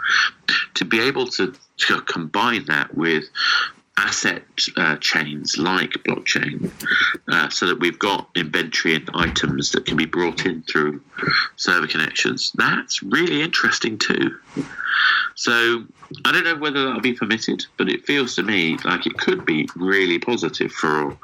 To 0.74 0.85
be 0.85 1.00
able 1.00 1.26
to, 1.29 1.55
to 1.79 2.00
combine 2.02 2.64
that 2.66 2.94
with 2.94 3.24
asset 3.97 4.43
uh, 4.77 4.97
chains 4.97 5.59
like 5.59 5.93
blockchain 6.07 6.71
uh, 7.29 7.49
so 7.49 7.67
that 7.67 7.81
we've 7.81 7.99
got 7.99 8.29
inventory 8.35 8.95
and 8.95 9.09
items 9.15 9.73
that 9.73 9.87
can 9.87 9.97
be 9.97 10.05
brought 10.05 10.45
in 10.45 10.63
through 10.63 11.01
server 11.57 11.87
connections. 11.87 12.53
That's 12.55 13.03
really 13.03 13.43
interesting 13.43 13.99
too. 13.99 14.37
So 15.35 15.85
I 16.25 16.33
don't 16.33 16.45
know 16.45 16.57
whether 16.57 16.85
that'll 16.85 17.01
be 17.01 17.15
permitted, 17.15 17.65
but 17.77 17.89
it 17.89 18.07
feels 18.07 18.37
to 18.37 18.43
me 18.43 18.77
like 18.85 19.07
it 19.07 19.17
could 19.19 19.45
be 19.45 19.69
really 19.77 20.19
positive 20.19 20.73
for 20.73 21.17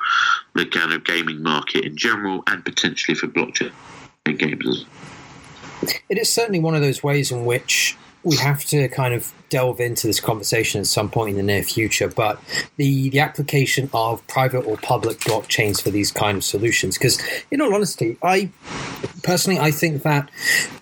the 0.54 0.66
kind 0.66 0.92
of 0.92 1.04
gaming 1.04 1.42
market 1.42 1.84
in 1.84 1.96
general 1.96 2.42
and 2.46 2.64
potentially 2.64 3.14
for 3.14 3.28
blockchain 3.28 3.72
games 4.24 4.86
it 6.08 6.18
is 6.18 6.30
certainly 6.30 6.60
one 6.60 6.74
of 6.74 6.80
those 6.80 7.02
ways 7.02 7.30
in 7.30 7.44
which 7.44 7.96
we 8.24 8.36
have 8.36 8.64
to 8.66 8.88
kind 8.88 9.14
of 9.14 9.32
delve 9.48 9.80
into 9.80 10.06
this 10.06 10.20
conversation 10.20 10.80
at 10.80 10.86
some 10.86 11.10
point 11.10 11.30
in 11.30 11.36
the 11.36 11.42
near 11.42 11.62
future. 11.62 12.08
But 12.08 12.40
the 12.76 13.08
the 13.10 13.20
application 13.20 13.90
of 13.92 14.26
private 14.28 14.60
or 14.60 14.76
public 14.76 15.18
blockchains 15.20 15.82
for 15.82 15.90
these 15.90 16.10
kind 16.10 16.38
of 16.38 16.44
solutions, 16.44 16.96
because 16.98 17.20
in 17.50 17.60
all 17.60 17.74
honesty, 17.74 18.16
I 18.22 18.50
personally 19.22 19.58
I 19.60 19.70
think 19.70 20.02
that 20.02 20.30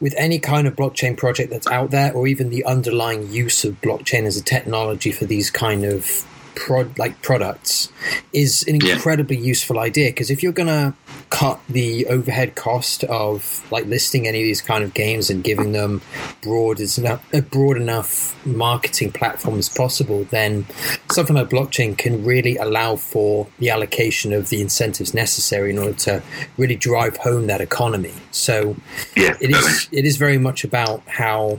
with 0.00 0.14
any 0.16 0.38
kind 0.38 0.66
of 0.66 0.76
blockchain 0.76 1.16
project 1.16 1.50
that's 1.50 1.66
out 1.68 1.90
there, 1.90 2.12
or 2.12 2.26
even 2.26 2.50
the 2.50 2.64
underlying 2.64 3.32
use 3.32 3.64
of 3.64 3.80
blockchain 3.80 4.24
as 4.24 4.36
a 4.36 4.42
technology 4.42 5.10
for 5.12 5.24
these 5.24 5.50
kind 5.50 5.84
of 5.84 6.26
prod 6.56 6.98
like 6.98 7.22
products 7.22 7.90
is 8.32 8.64
an 8.68 8.76
Yeah. 8.84 8.94
incredibly 8.94 9.36
useful 9.36 9.78
idea 9.78 10.10
because 10.10 10.30
if 10.30 10.42
you're 10.42 10.52
gonna 10.52 10.94
cut 11.40 11.58
the 11.70 12.06
overhead 12.08 12.54
cost 12.54 13.02
of 13.04 13.66
like 13.72 13.86
listing 13.86 14.28
any 14.28 14.40
of 14.40 14.44
these 14.44 14.60
kind 14.60 14.84
of 14.84 14.92
games 14.92 15.30
and 15.30 15.42
giving 15.42 15.72
them 15.72 16.02
broad 16.42 16.78
enough, 16.78 17.32
a 17.32 17.40
broad 17.40 17.78
enough 17.78 18.36
marketing 18.44 19.10
platform 19.10 19.58
as 19.58 19.70
possible 19.70 20.24
then 20.24 20.66
something 21.10 21.34
like 21.34 21.48
blockchain 21.48 21.96
can 21.96 22.22
really 22.26 22.58
allow 22.58 22.94
for 22.94 23.46
the 23.58 23.70
allocation 23.70 24.34
of 24.34 24.50
the 24.50 24.60
incentives 24.60 25.14
necessary 25.14 25.70
in 25.70 25.78
order 25.78 25.94
to 25.94 26.22
really 26.58 26.76
drive 26.76 27.16
home 27.16 27.46
that 27.46 27.62
economy 27.62 28.12
so 28.32 28.76
yeah, 29.16 29.34
it 29.40 29.50
is 29.50 29.88
it 29.92 30.04
is 30.04 30.18
very 30.18 30.36
much 30.36 30.62
about 30.62 31.00
how 31.08 31.58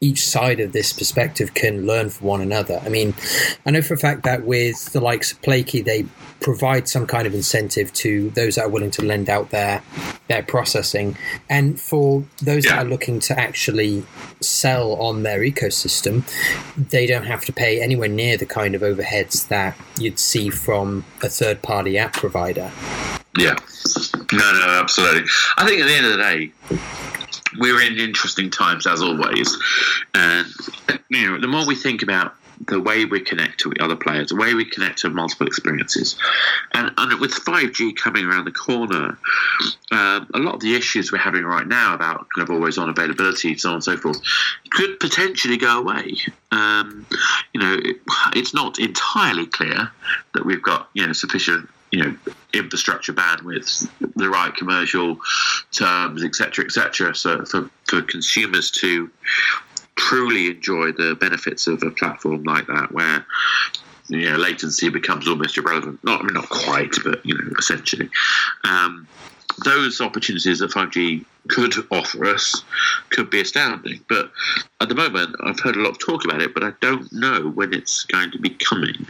each 0.00 0.26
side 0.26 0.58
of 0.58 0.72
this 0.72 0.92
perspective 0.92 1.54
can 1.54 1.86
learn 1.86 2.10
from 2.10 2.26
one 2.26 2.40
another. 2.42 2.80
I 2.84 2.90
mean, 2.90 3.14
I 3.64 3.70
know 3.70 3.80
for 3.80 3.94
a 3.94 3.98
fact 3.98 4.24
that 4.24 4.44
with 4.44 4.92
the 4.92 5.00
likes 5.00 5.32
of 5.32 5.40
PlayKey, 5.40 5.84
they 5.84 6.04
provide 6.40 6.88
some 6.88 7.06
kind 7.06 7.26
of 7.26 7.34
incentive 7.34 7.92
to 7.94 8.30
those 8.30 8.54
that 8.56 8.64
are 8.64 8.68
willing 8.68 8.90
to 8.92 9.02
lend 9.02 9.28
out 9.28 9.50
their 9.50 9.82
their 10.28 10.42
processing, 10.42 11.16
and 11.48 11.80
for 11.80 12.24
those 12.42 12.64
Yeah. 12.64 12.76
that 12.76 12.86
are 12.86 12.88
looking 12.88 13.20
to 13.20 13.38
actually 13.38 14.04
sell 14.40 14.94
on 14.94 15.22
their 15.22 15.40
ecosystem, 15.40 16.22
they 16.76 17.06
don't 17.06 17.26
have 17.26 17.44
to 17.44 17.52
pay 17.52 17.80
anywhere 17.80 18.08
near 18.08 18.36
the 18.36 18.46
kind 18.46 18.74
of 18.74 18.82
overheads 18.82 19.48
that 19.48 19.76
you'd 19.98 20.18
see 20.18 20.50
from 20.50 21.04
a 21.22 21.28
third 21.28 21.62
party 21.62 21.96
app 21.96 22.12
provider. 22.14 22.70
Yeah. 23.38 23.54
No, 24.32 24.52
no, 24.52 24.66
absolutely. 24.82 25.24
I 25.58 25.66
think 25.66 25.80
at 25.80 25.86
the 25.86 25.94
end 25.94 26.06
of 26.06 26.12
the 26.12 26.18
day, 26.18 26.52
we're 27.58 27.80
in 27.80 27.98
interesting 27.98 28.50
times 28.50 28.86
as 28.86 29.00
always, 29.02 29.56
and 30.14 30.46
you 31.08 31.30
know, 31.30 31.40
the 31.40 31.46
more 31.46 31.64
we 31.66 31.74
think 31.76 32.02
about 32.02 32.34
the 32.66 32.80
way 32.80 33.04
we 33.04 33.20
connect 33.20 33.60
to 33.60 33.72
other 33.80 33.96
players, 33.96 34.28
the 34.28 34.36
way 34.36 34.54
we 34.54 34.64
connect 34.64 34.98
to 34.98 35.10
multiple 35.10 35.46
experiences, 35.46 36.16
and, 36.72 36.92
and 36.96 37.20
with 37.20 37.32
five 37.32 37.72
G 37.72 37.92
coming 37.92 38.24
around 38.24 38.44
the 38.44 38.52
corner, 38.52 39.18
um, 39.92 40.26
a 40.34 40.38
lot 40.38 40.54
of 40.54 40.60
the 40.60 40.74
issues 40.74 41.12
we're 41.12 41.18
having 41.18 41.44
right 41.44 41.66
now 41.66 41.94
about 41.94 42.26
kind 42.34 42.48
of 42.48 42.54
always 42.54 42.78
on 42.78 42.88
availability, 42.88 43.56
so 43.56 43.70
on 43.70 43.74
and 43.76 43.84
so 43.84 43.96
forth, 43.96 44.20
could 44.70 44.98
potentially 45.00 45.56
go 45.56 45.78
away. 45.78 46.16
Um, 46.50 47.06
you 47.52 47.60
know, 47.60 47.78
it, 47.82 47.96
it's 48.34 48.54
not 48.54 48.78
entirely 48.78 49.46
clear 49.46 49.90
that 50.34 50.44
we've 50.44 50.62
got 50.62 50.88
you 50.94 51.06
know 51.06 51.12
sufficient 51.12 51.68
you 51.90 52.02
know 52.02 52.16
infrastructure 52.52 53.12
bandwidth, 53.12 53.88
the 54.16 54.28
right 54.28 54.54
commercial 54.54 55.18
terms, 55.72 56.24
etc., 56.24 56.64
etc. 56.64 57.14
So 57.14 57.44
for 57.44 57.70
for 57.84 58.02
consumers 58.02 58.70
to 58.72 59.10
truly 59.96 60.48
enjoy 60.48 60.92
the 60.92 61.16
benefits 61.20 61.66
of 61.66 61.82
a 61.82 61.90
platform 61.90 62.44
like 62.44 62.66
that, 62.66 62.92
where 62.92 63.26
you 64.08 64.30
know 64.30 64.36
latency 64.36 64.88
becomes 64.88 65.26
almost 65.26 65.58
irrelevant. 65.58 66.02
Not 66.04 66.20
I 66.20 66.24
mean, 66.24 66.34
not 66.34 66.48
quite, 66.48 66.94
but 67.04 67.24
you 67.24 67.34
know 67.34 67.50
essentially. 67.58 68.08
Um, 68.64 69.06
those 69.64 70.00
opportunities 70.00 70.58
that 70.58 70.70
5G 70.70 71.24
could 71.48 71.74
offer 71.90 72.26
us 72.26 72.62
could 73.10 73.30
be 73.30 73.40
astounding. 73.40 74.00
But 74.08 74.30
at 74.80 74.88
the 74.88 74.94
moment, 74.94 75.36
I've 75.42 75.60
heard 75.60 75.76
a 75.76 75.80
lot 75.80 75.90
of 75.90 75.98
talk 75.98 76.24
about 76.24 76.42
it, 76.42 76.52
but 76.52 76.62
I 76.62 76.72
don't 76.80 77.10
know 77.12 77.50
when 77.50 77.72
it's 77.72 78.04
going 78.04 78.30
to 78.32 78.38
be 78.38 78.50
coming. 78.50 79.06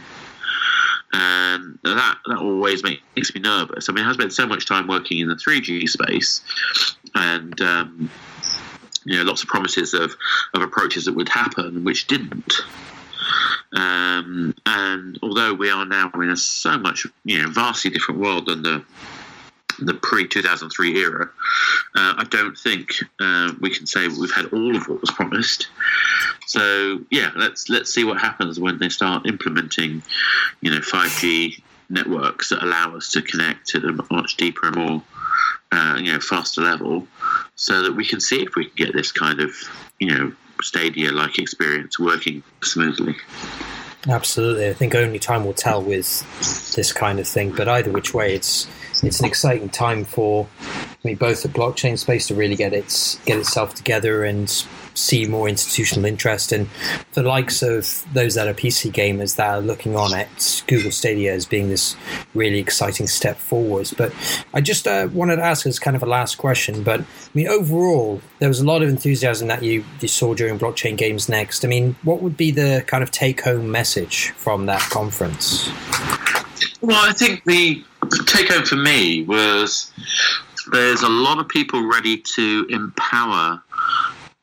And 1.13 1.79
that 1.83 2.17
that 2.27 2.37
always 2.37 2.83
makes 2.83 3.33
me 3.33 3.41
nervous. 3.41 3.89
I 3.89 3.93
mean, 3.93 4.05
I 4.05 4.13
spent 4.13 4.33
so 4.33 4.45
much 4.45 4.65
time 4.65 4.87
working 4.87 5.19
in 5.19 5.29
the 5.29 5.35
3G 5.35 5.87
space, 5.87 6.41
and 7.15 7.59
um, 7.61 8.09
you 9.07 9.17
know, 9.17 9.23
lots 9.23 9.41
of 9.41 9.47
promises 9.47 9.93
of, 9.93 10.15
of 10.53 10.61
approaches 10.61 11.05
that 11.05 11.15
would 11.15 11.29
happen, 11.29 11.83
which 11.85 12.07
didn't. 12.07 12.53
Um, 13.73 14.53
and 14.65 15.17
although 15.23 15.53
we 15.53 15.69
are 15.69 15.85
now 15.85 16.11
in 16.15 16.29
a 16.29 16.37
so 16.37 16.77
much, 16.77 17.07
you 17.23 17.41
know, 17.41 17.49
vastly 17.49 17.89
different 17.89 18.19
world 18.19 18.47
than 18.47 18.63
the 18.63 18.83
the 19.79 19.93
pre 19.93 20.27
2003 20.27 20.97
era, 20.97 21.29
uh, 21.95 22.13
I 22.17 22.25
don't 22.29 22.57
think 22.57 22.95
uh, 23.19 23.53
we 23.61 23.69
can 23.69 23.85
say 23.85 24.07
we've 24.07 24.33
had 24.33 24.51
all 24.51 24.75
of 24.75 24.87
what 24.87 25.01
was 25.01 25.11
promised. 25.11 25.67
So 26.47 26.99
yeah, 27.11 27.31
let's 27.35 27.69
let's 27.69 27.93
see 27.93 28.03
what 28.03 28.19
happens 28.19 28.59
when 28.59 28.79
they 28.79 28.89
start 28.89 29.27
implementing, 29.27 30.01
you 30.61 30.71
know, 30.71 30.81
five 30.81 31.11
G 31.11 31.63
networks 31.89 32.49
that 32.49 32.63
allow 32.63 32.95
us 32.95 33.11
to 33.11 33.21
connect 33.21 33.75
at 33.75 33.83
a 33.83 34.05
much 34.11 34.35
deeper 34.35 34.67
and 34.67 34.75
more, 34.75 35.03
uh, 35.71 35.97
you 36.01 36.11
know, 36.11 36.19
faster 36.19 36.61
level, 36.61 37.07
so 37.57 37.81
that 37.81 37.93
we 37.93 38.05
can 38.05 38.21
see 38.21 38.41
if 38.41 38.55
we 38.55 38.65
can 38.65 38.85
get 38.85 38.93
this 38.93 39.11
kind 39.11 39.41
of, 39.41 39.51
you 39.99 40.07
know, 40.07 40.31
Stadia-like 40.61 41.37
experience 41.37 41.99
working 41.99 42.41
smoothly. 42.63 43.15
Absolutely, 44.07 44.69
I 44.69 44.73
think 44.73 44.95
only 44.95 45.19
time 45.19 45.43
will 45.43 45.53
tell 45.53 45.81
with 45.81 46.23
this 46.75 46.93
kind 46.93 47.19
of 47.19 47.27
thing. 47.27 47.51
But 47.51 47.67
either 47.67 47.91
which 47.91 48.13
way, 48.13 48.33
it's 48.35 48.67
it's 49.03 49.19
an 49.19 49.25
exciting 49.25 49.69
time 49.69 50.03
for 50.03 50.47
I 50.61 51.07
mean, 51.07 51.15
both 51.15 51.43
the 51.43 51.49
blockchain 51.49 51.97
space 51.97 52.27
to 52.27 52.35
really 52.35 52.55
get 52.55 52.73
its 52.73 53.17
get 53.25 53.37
itself 53.37 53.75
together 53.75 54.23
and 54.23 54.49
see 54.97 55.27
more 55.27 55.47
institutional 55.47 56.05
interest. 56.05 56.51
And 56.51 56.67
the 57.13 57.23
likes 57.23 57.61
of 57.61 58.03
those 58.13 58.33
that 58.33 58.47
are 58.47 58.53
PC 58.53 58.91
gamers 58.91 59.35
that 59.35 59.47
are 59.47 59.61
looking 59.61 59.95
on 59.95 60.13
at 60.13 60.63
Google 60.67 60.91
Stadia 60.91 61.33
as 61.33 61.45
being 61.45 61.69
this 61.69 61.95
really 62.33 62.57
exciting 62.57 63.07
step 63.07 63.37
forwards. 63.37 63.93
But 63.93 64.11
I 64.53 64.61
just 64.61 64.87
uh, 64.87 65.07
wanted 65.13 65.37
to 65.37 65.43
ask 65.43 65.65
as 65.65 65.79
kind 65.79 65.95
of 65.95 66.03
a 66.03 66.07
last 66.07 66.35
question. 66.37 66.83
But 66.83 67.01
I 67.01 67.05
mean, 67.33 67.47
overall, 67.47 68.21
there 68.39 68.49
was 68.49 68.59
a 68.59 68.65
lot 68.65 68.81
of 68.81 68.89
enthusiasm 68.89 69.47
that 69.49 69.63
you, 69.63 69.85
you 70.01 70.07
saw 70.07 70.33
during 70.33 70.57
Blockchain 70.57 70.97
Games 70.97 71.29
Next. 71.29 71.63
I 71.63 71.67
mean, 71.67 71.95
what 72.03 72.21
would 72.21 72.35
be 72.35 72.51
the 72.51 72.83
kind 72.87 73.03
of 73.03 73.11
take 73.11 73.41
home 73.41 73.71
message 73.71 74.31
from 74.31 74.65
that 74.65 74.81
conference? 74.81 75.69
Well, 76.81 77.07
I 77.07 77.13
think 77.13 77.43
the 77.43 77.83
take 78.25 78.49
home 78.49 78.65
for 78.65 78.75
me 78.75 79.23
was 79.23 79.91
there's 80.71 81.01
a 81.01 81.09
lot 81.09 81.39
of 81.39 81.47
people 81.47 81.87
ready 81.87 82.17
to 82.17 82.67
empower 82.69 83.61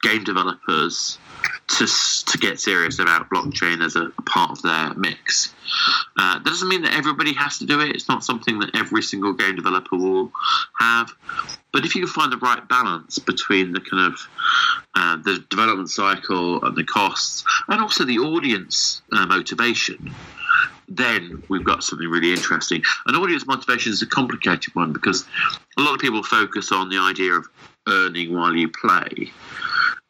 game 0.03 0.25
developers 0.25 1.19
to 1.67 1.87
to 2.27 2.39
get 2.39 2.61
serious 2.61 2.99
about 2.99 3.29
blockchain 3.31 3.85
as 3.85 3.97
a 3.97 4.11
part 4.27 4.51
of 4.51 4.63
their 4.63 4.95
mix. 4.95 5.55
Uh, 6.17 6.35
that 6.35 6.45
doesn't 6.45 6.69
mean 6.69 6.83
that 6.83 6.95
everybody 6.95 7.33
has 7.33 7.59
to 7.59 7.67
do 7.67 7.81
it. 7.81 7.95
It's 7.95 8.09
not 8.09 8.25
something 8.25 8.59
that 8.61 8.71
every 8.75 9.03
single 9.03 9.33
game 9.33 9.57
developer 9.57 9.97
will 9.97 10.31
have. 10.79 11.13
But 11.73 11.85
if 11.85 11.97
you 11.97 12.03
can 12.03 12.11
find 12.11 12.33
the 12.33 12.37
right 12.37 12.67
balance 12.69 13.19
between 13.19 13.73
the 13.73 13.81
kind 13.81 14.13
of 14.13 14.21
uh, 14.95 15.17
the 15.17 15.45
development 15.51 15.91
cycle 15.91 16.63
and 16.65 16.77
the 16.77 16.85
costs, 16.85 17.45
and 17.69 17.81
also 17.81 18.05
the 18.05 18.19
audience 18.19 19.03
uh, 19.13 19.27
motivation, 19.27 20.15
then 20.89 21.43
we've 21.49 21.65
got 21.65 21.83
something 21.83 22.09
really 22.09 22.33
interesting. 22.33 22.83
And 23.07 23.17
audience 23.17 23.47
motivation 23.47 23.93
is 23.93 24.03
a 24.03 24.07
complicated 24.07 24.75
one 24.75 24.93
because 24.93 25.25
a 25.77 25.83
lot 25.83 25.95
of 25.95 26.01
people 26.01 26.23
focus 26.23 26.73
on 26.73 26.89
the 26.89 26.99
idea 26.99 27.33
of 27.33 27.47
earning 27.89 28.35
while 28.35 28.55
you 28.55 28.69
play. 28.69 29.33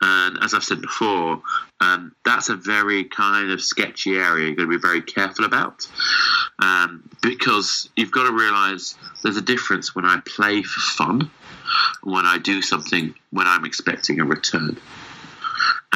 And 0.00 0.38
as 0.42 0.52
I've 0.52 0.64
said 0.64 0.82
before, 0.82 1.40
um, 1.80 2.14
that's 2.24 2.48
a 2.48 2.56
very 2.56 3.04
kind 3.04 3.50
of 3.50 3.60
sketchy 3.60 4.16
area 4.16 4.46
you're 4.46 4.56
going 4.56 4.68
to 4.68 4.76
be 4.76 4.80
very 4.80 5.00
careful 5.00 5.44
about 5.44 5.86
um, 6.58 7.08
because 7.22 7.88
you've 7.96 8.10
got 8.10 8.26
to 8.26 8.32
realize 8.32 8.96
there's 9.22 9.36
a 9.36 9.42
difference 9.42 9.94
when 9.94 10.04
I 10.04 10.20
play 10.26 10.62
for 10.62 10.80
fun 10.80 11.30
when 12.02 12.26
I 12.26 12.38
do 12.38 12.62
something 12.62 13.14
when 13.30 13.46
I'm 13.46 13.64
expecting 13.64 14.20
a 14.20 14.24
return. 14.24 14.76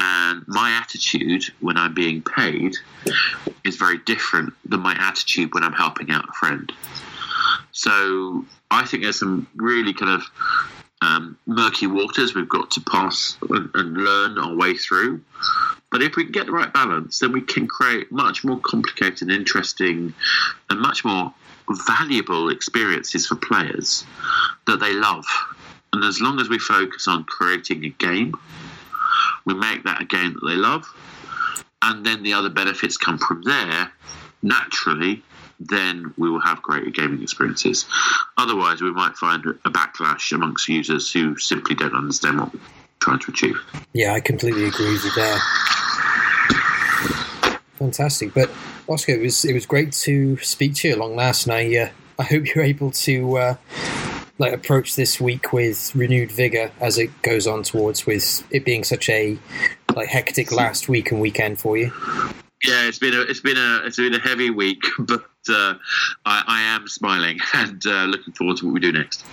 And 0.00 0.44
my 0.46 0.70
attitude 0.80 1.42
when 1.58 1.76
I'm 1.76 1.92
being 1.92 2.22
paid 2.22 2.76
is 3.64 3.74
very 3.74 3.98
different 3.98 4.54
than 4.64 4.78
my 4.78 4.94
attitude 4.96 5.52
when 5.54 5.64
I'm 5.64 5.72
helping 5.72 6.12
out 6.12 6.28
a 6.28 6.32
friend. 6.34 6.70
So 7.72 8.44
I 8.70 8.84
think 8.84 9.02
there's 9.02 9.18
some 9.18 9.48
really 9.56 9.92
kind 9.92 10.12
of 10.12 10.22
um, 11.02 11.36
murky 11.46 11.88
waters 11.88 12.32
we've 12.32 12.48
got 12.48 12.70
to 12.72 12.80
pass 12.80 13.38
and, 13.50 13.70
and, 13.74 13.96
learn 13.96 14.38
our 14.38 14.54
way 14.54 14.74
through. 14.74 15.20
But 15.90 16.02
if 16.02 16.14
we 16.14 16.24
can 16.24 16.32
get 16.32 16.46
the 16.46 16.52
right 16.52 16.72
balance, 16.72 17.18
then 17.18 17.32
we 17.32 17.40
can 17.40 17.66
create 17.66 18.12
much 18.12 18.44
more 18.44 18.60
complicated, 18.60 19.22
and 19.22 19.32
interesting, 19.32 20.14
and 20.70 20.80
much 20.80 21.04
more 21.04 21.34
valuable 21.86 22.50
experiences 22.50 23.26
for 23.26 23.36
players 23.36 24.04
that 24.66 24.78
they 24.78 24.92
love. 24.92 25.24
And 25.92 26.04
as 26.04 26.20
long 26.20 26.40
as 26.40 26.48
we 26.48 26.58
focus 26.58 27.08
on 27.08 27.24
creating 27.24 27.84
a 27.84 27.90
game, 27.90 28.34
we 29.44 29.54
make 29.54 29.84
that 29.84 30.00
a 30.00 30.04
game 30.04 30.34
that 30.34 30.46
they 30.46 30.56
love, 30.56 30.86
and 31.82 32.04
then 32.04 32.22
the 32.22 32.32
other 32.32 32.50
benefits 32.50 32.96
come 32.96 33.18
from 33.18 33.42
there 33.42 33.92
naturally 34.42 35.22
then 35.60 36.12
we 36.16 36.30
will 36.30 36.40
have 36.40 36.62
greater 36.62 36.90
gaming 36.90 37.22
experiences. 37.22 37.86
Otherwise, 38.36 38.80
we 38.80 38.92
might 38.92 39.16
find 39.16 39.44
a 39.46 39.70
backlash 39.70 40.32
amongst 40.32 40.68
users 40.68 41.12
who 41.12 41.36
simply 41.36 41.74
don't 41.74 41.94
understand 41.94 42.38
what 42.38 42.54
we're 42.54 42.60
trying 43.00 43.18
to 43.18 43.30
achieve. 43.30 43.58
Yeah, 43.92 44.12
I 44.12 44.20
completely 44.20 44.66
agree 44.66 44.92
with 44.92 45.04
you 45.04 45.10
there. 45.16 45.38
Fantastic, 47.78 48.34
but 48.34 48.50
Oscar, 48.88 49.12
it 49.12 49.20
was 49.20 49.44
it 49.44 49.52
was 49.52 49.66
great 49.66 49.92
to 49.92 50.36
speak 50.38 50.74
to 50.76 50.88
you 50.88 50.96
along 50.96 51.16
last, 51.16 51.46
night. 51.46 51.74
Uh, 51.74 51.90
I 52.18 52.24
hope 52.24 52.52
you're 52.52 52.64
able 52.64 52.90
to 52.90 53.38
uh, 53.38 53.54
like 54.38 54.52
approach 54.52 54.96
this 54.96 55.20
week 55.20 55.52
with 55.52 55.94
renewed 55.94 56.30
vigor 56.30 56.70
as 56.80 56.98
it 56.98 57.10
goes 57.22 57.46
on 57.46 57.62
towards 57.62 58.06
with 58.06 58.44
it 58.50 58.64
being 58.64 58.84
such 58.84 59.08
a 59.08 59.38
like 59.94 60.08
hectic 60.08 60.52
last 60.52 60.88
week 60.88 61.10
and 61.10 61.20
weekend 61.20 61.58
for 61.58 61.76
you. 61.76 61.92
Yeah, 62.64 62.86
it's 62.86 62.98
been 62.98 63.14
a 63.14 63.20
it's 63.20 63.40
been 63.40 63.56
a 63.56 63.82
it's 63.84 63.96
been 63.96 64.14
a 64.14 64.20
heavy 64.20 64.50
week, 64.50 64.82
but 64.98 65.24
uh, 65.48 65.74
I, 66.24 66.42
I, 66.46 66.62
am 66.74 66.88
smiling 66.88 67.38
and 67.54 67.84
uh, 67.86 68.04
looking 68.04 68.32
forward 68.34 68.56
to 68.58 68.66
what 68.66 68.74
we 68.74 68.80
do 68.80 68.92
next. 68.92 69.24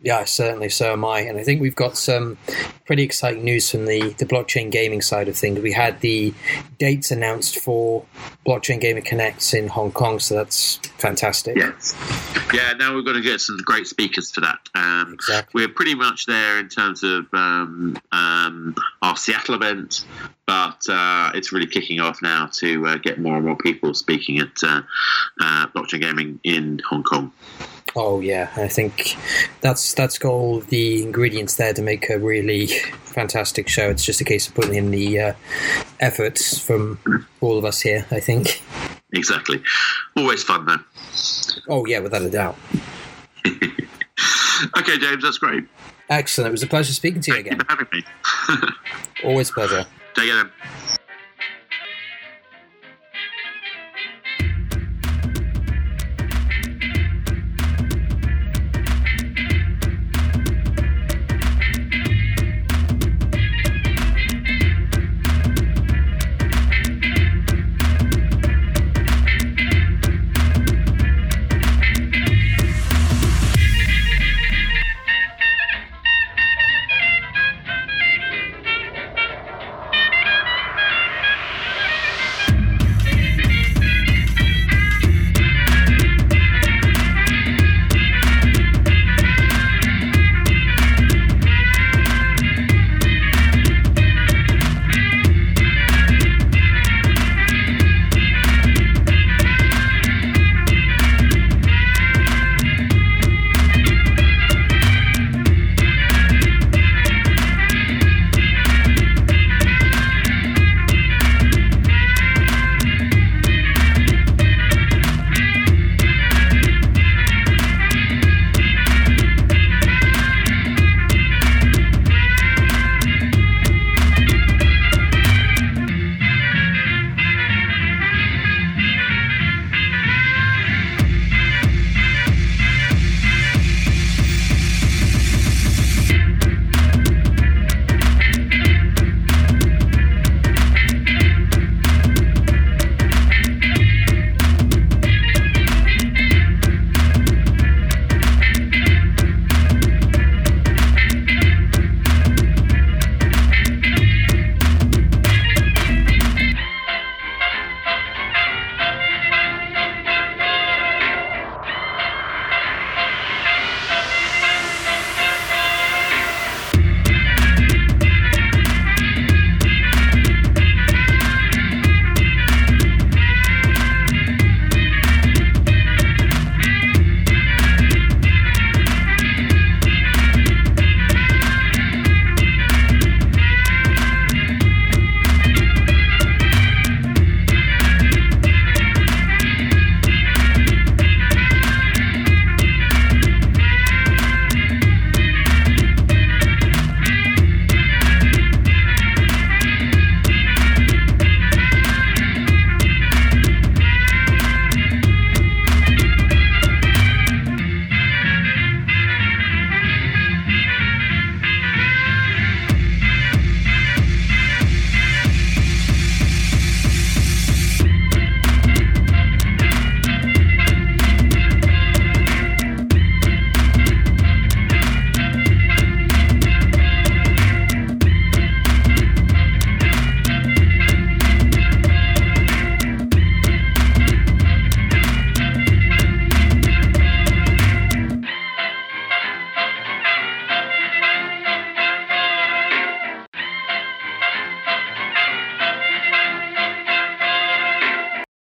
Yeah, 0.00 0.24
certainly. 0.24 0.68
So 0.68 0.92
am 0.92 1.04
I. 1.04 1.20
And 1.20 1.38
I 1.38 1.42
think 1.42 1.60
we've 1.60 1.74
got 1.74 1.96
some 1.96 2.38
pretty 2.86 3.02
exciting 3.02 3.42
news 3.42 3.70
from 3.70 3.86
the, 3.86 4.14
the 4.18 4.26
blockchain 4.26 4.70
gaming 4.70 5.02
side 5.02 5.28
of 5.28 5.36
things. 5.36 5.58
We 5.60 5.72
had 5.72 6.00
the 6.00 6.32
dates 6.78 7.10
announced 7.10 7.58
for 7.58 8.04
Blockchain 8.46 8.80
Gaming 8.80 9.02
Connects 9.02 9.52
in 9.52 9.66
Hong 9.66 9.90
Kong, 9.90 10.20
so 10.20 10.36
that's 10.36 10.76
fantastic. 10.98 11.56
Yes. 11.56 11.96
Yeah, 12.54 12.74
now 12.74 12.94
we're 12.94 13.02
going 13.02 13.16
to 13.16 13.22
get 13.22 13.40
some 13.40 13.58
great 13.58 13.88
speakers 13.88 14.30
for 14.30 14.40
that. 14.40 14.58
Um, 14.74 15.14
exactly. 15.14 15.62
We're 15.66 15.74
pretty 15.74 15.96
much 15.96 16.26
there 16.26 16.60
in 16.60 16.68
terms 16.68 17.02
of 17.02 17.26
um, 17.34 17.98
um, 18.12 18.76
our 19.02 19.16
Seattle 19.16 19.56
event, 19.56 20.06
but 20.46 20.80
uh, 20.88 21.32
it's 21.34 21.52
really 21.52 21.66
kicking 21.66 21.98
off 21.98 22.22
now 22.22 22.48
to 22.54 22.86
uh, 22.86 22.96
get 22.98 23.18
more 23.18 23.36
and 23.36 23.44
more 23.44 23.56
people 23.56 23.92
speaking 23.94 24.38
at 24.38 24.62
uh, 24.62 24.80
uh 25.40 25.66
blockchain 25.74 26.00
gaming 26.00 26.40
in 26.44 26.80
Hong 26.88 27.02
Kong. 27.02 27.32
Oh 28.00 28.20
yeah, 28.20 28.48
I 28.54 28.68
think 28.68 29.16
that's 29.60 29.92
that's 29.92 30.18
got 30.18 30.30
all 30.30 30.60
the 30.60 31.02
ingredients 31.02 31.56
there 31.56 31.72
to 31.74 31.82
make 31.82 32.08
a 32.08 32.16
really 32.16 32.68
fantastic 32.68 33.68
show. 33.68 33.90
It's 33.90 34.04
just 34.04 34.20
a 34.20 34.24
case 34.24 34.46
of 34.46 34.54
putting 34.54 34.76
in 34.76 34.92
the 34.92 35.18
uh, 35.18 35.32
efforts 35.98 36.60
from 36.60 37.26
all 37.40 37.58
of 37.58 37.64
us 37.64 37.80
here. 37.80 38.06
I 38.12 38.20
think. 38.20 38.62
Exactly. 39.12 39.60
Always 40.16 40.44
fun 40.44 40.66
though. 40.66 40.78
Oh 41.68 41.86
yeah, 41.86 41.98
without 41.98 42.22
a 42.22 42.30
doubt. 42.30 42.56
okay, 43.44 44.98
James, 44.98 45.24
that's 45.24 45.38
great. 45.38 45.64
Excellent. 46.08 46.50
It 46.50 46.52
was 46.52 46.62
a 46.62 46.68
pleasure 46.68 46.92
speaking 46.92 47.20
to 47.22 47.32
you 47.32 47.42
Thank 47.42 47.46
again. 47.48 47.58
You 47.58 47.66
having 47.68 47.88
me. 47.92 48.04
Always 49.24 49.50
pleasure. 49.50 49.86
Take 50.14 50.30
care. 50.30 50.52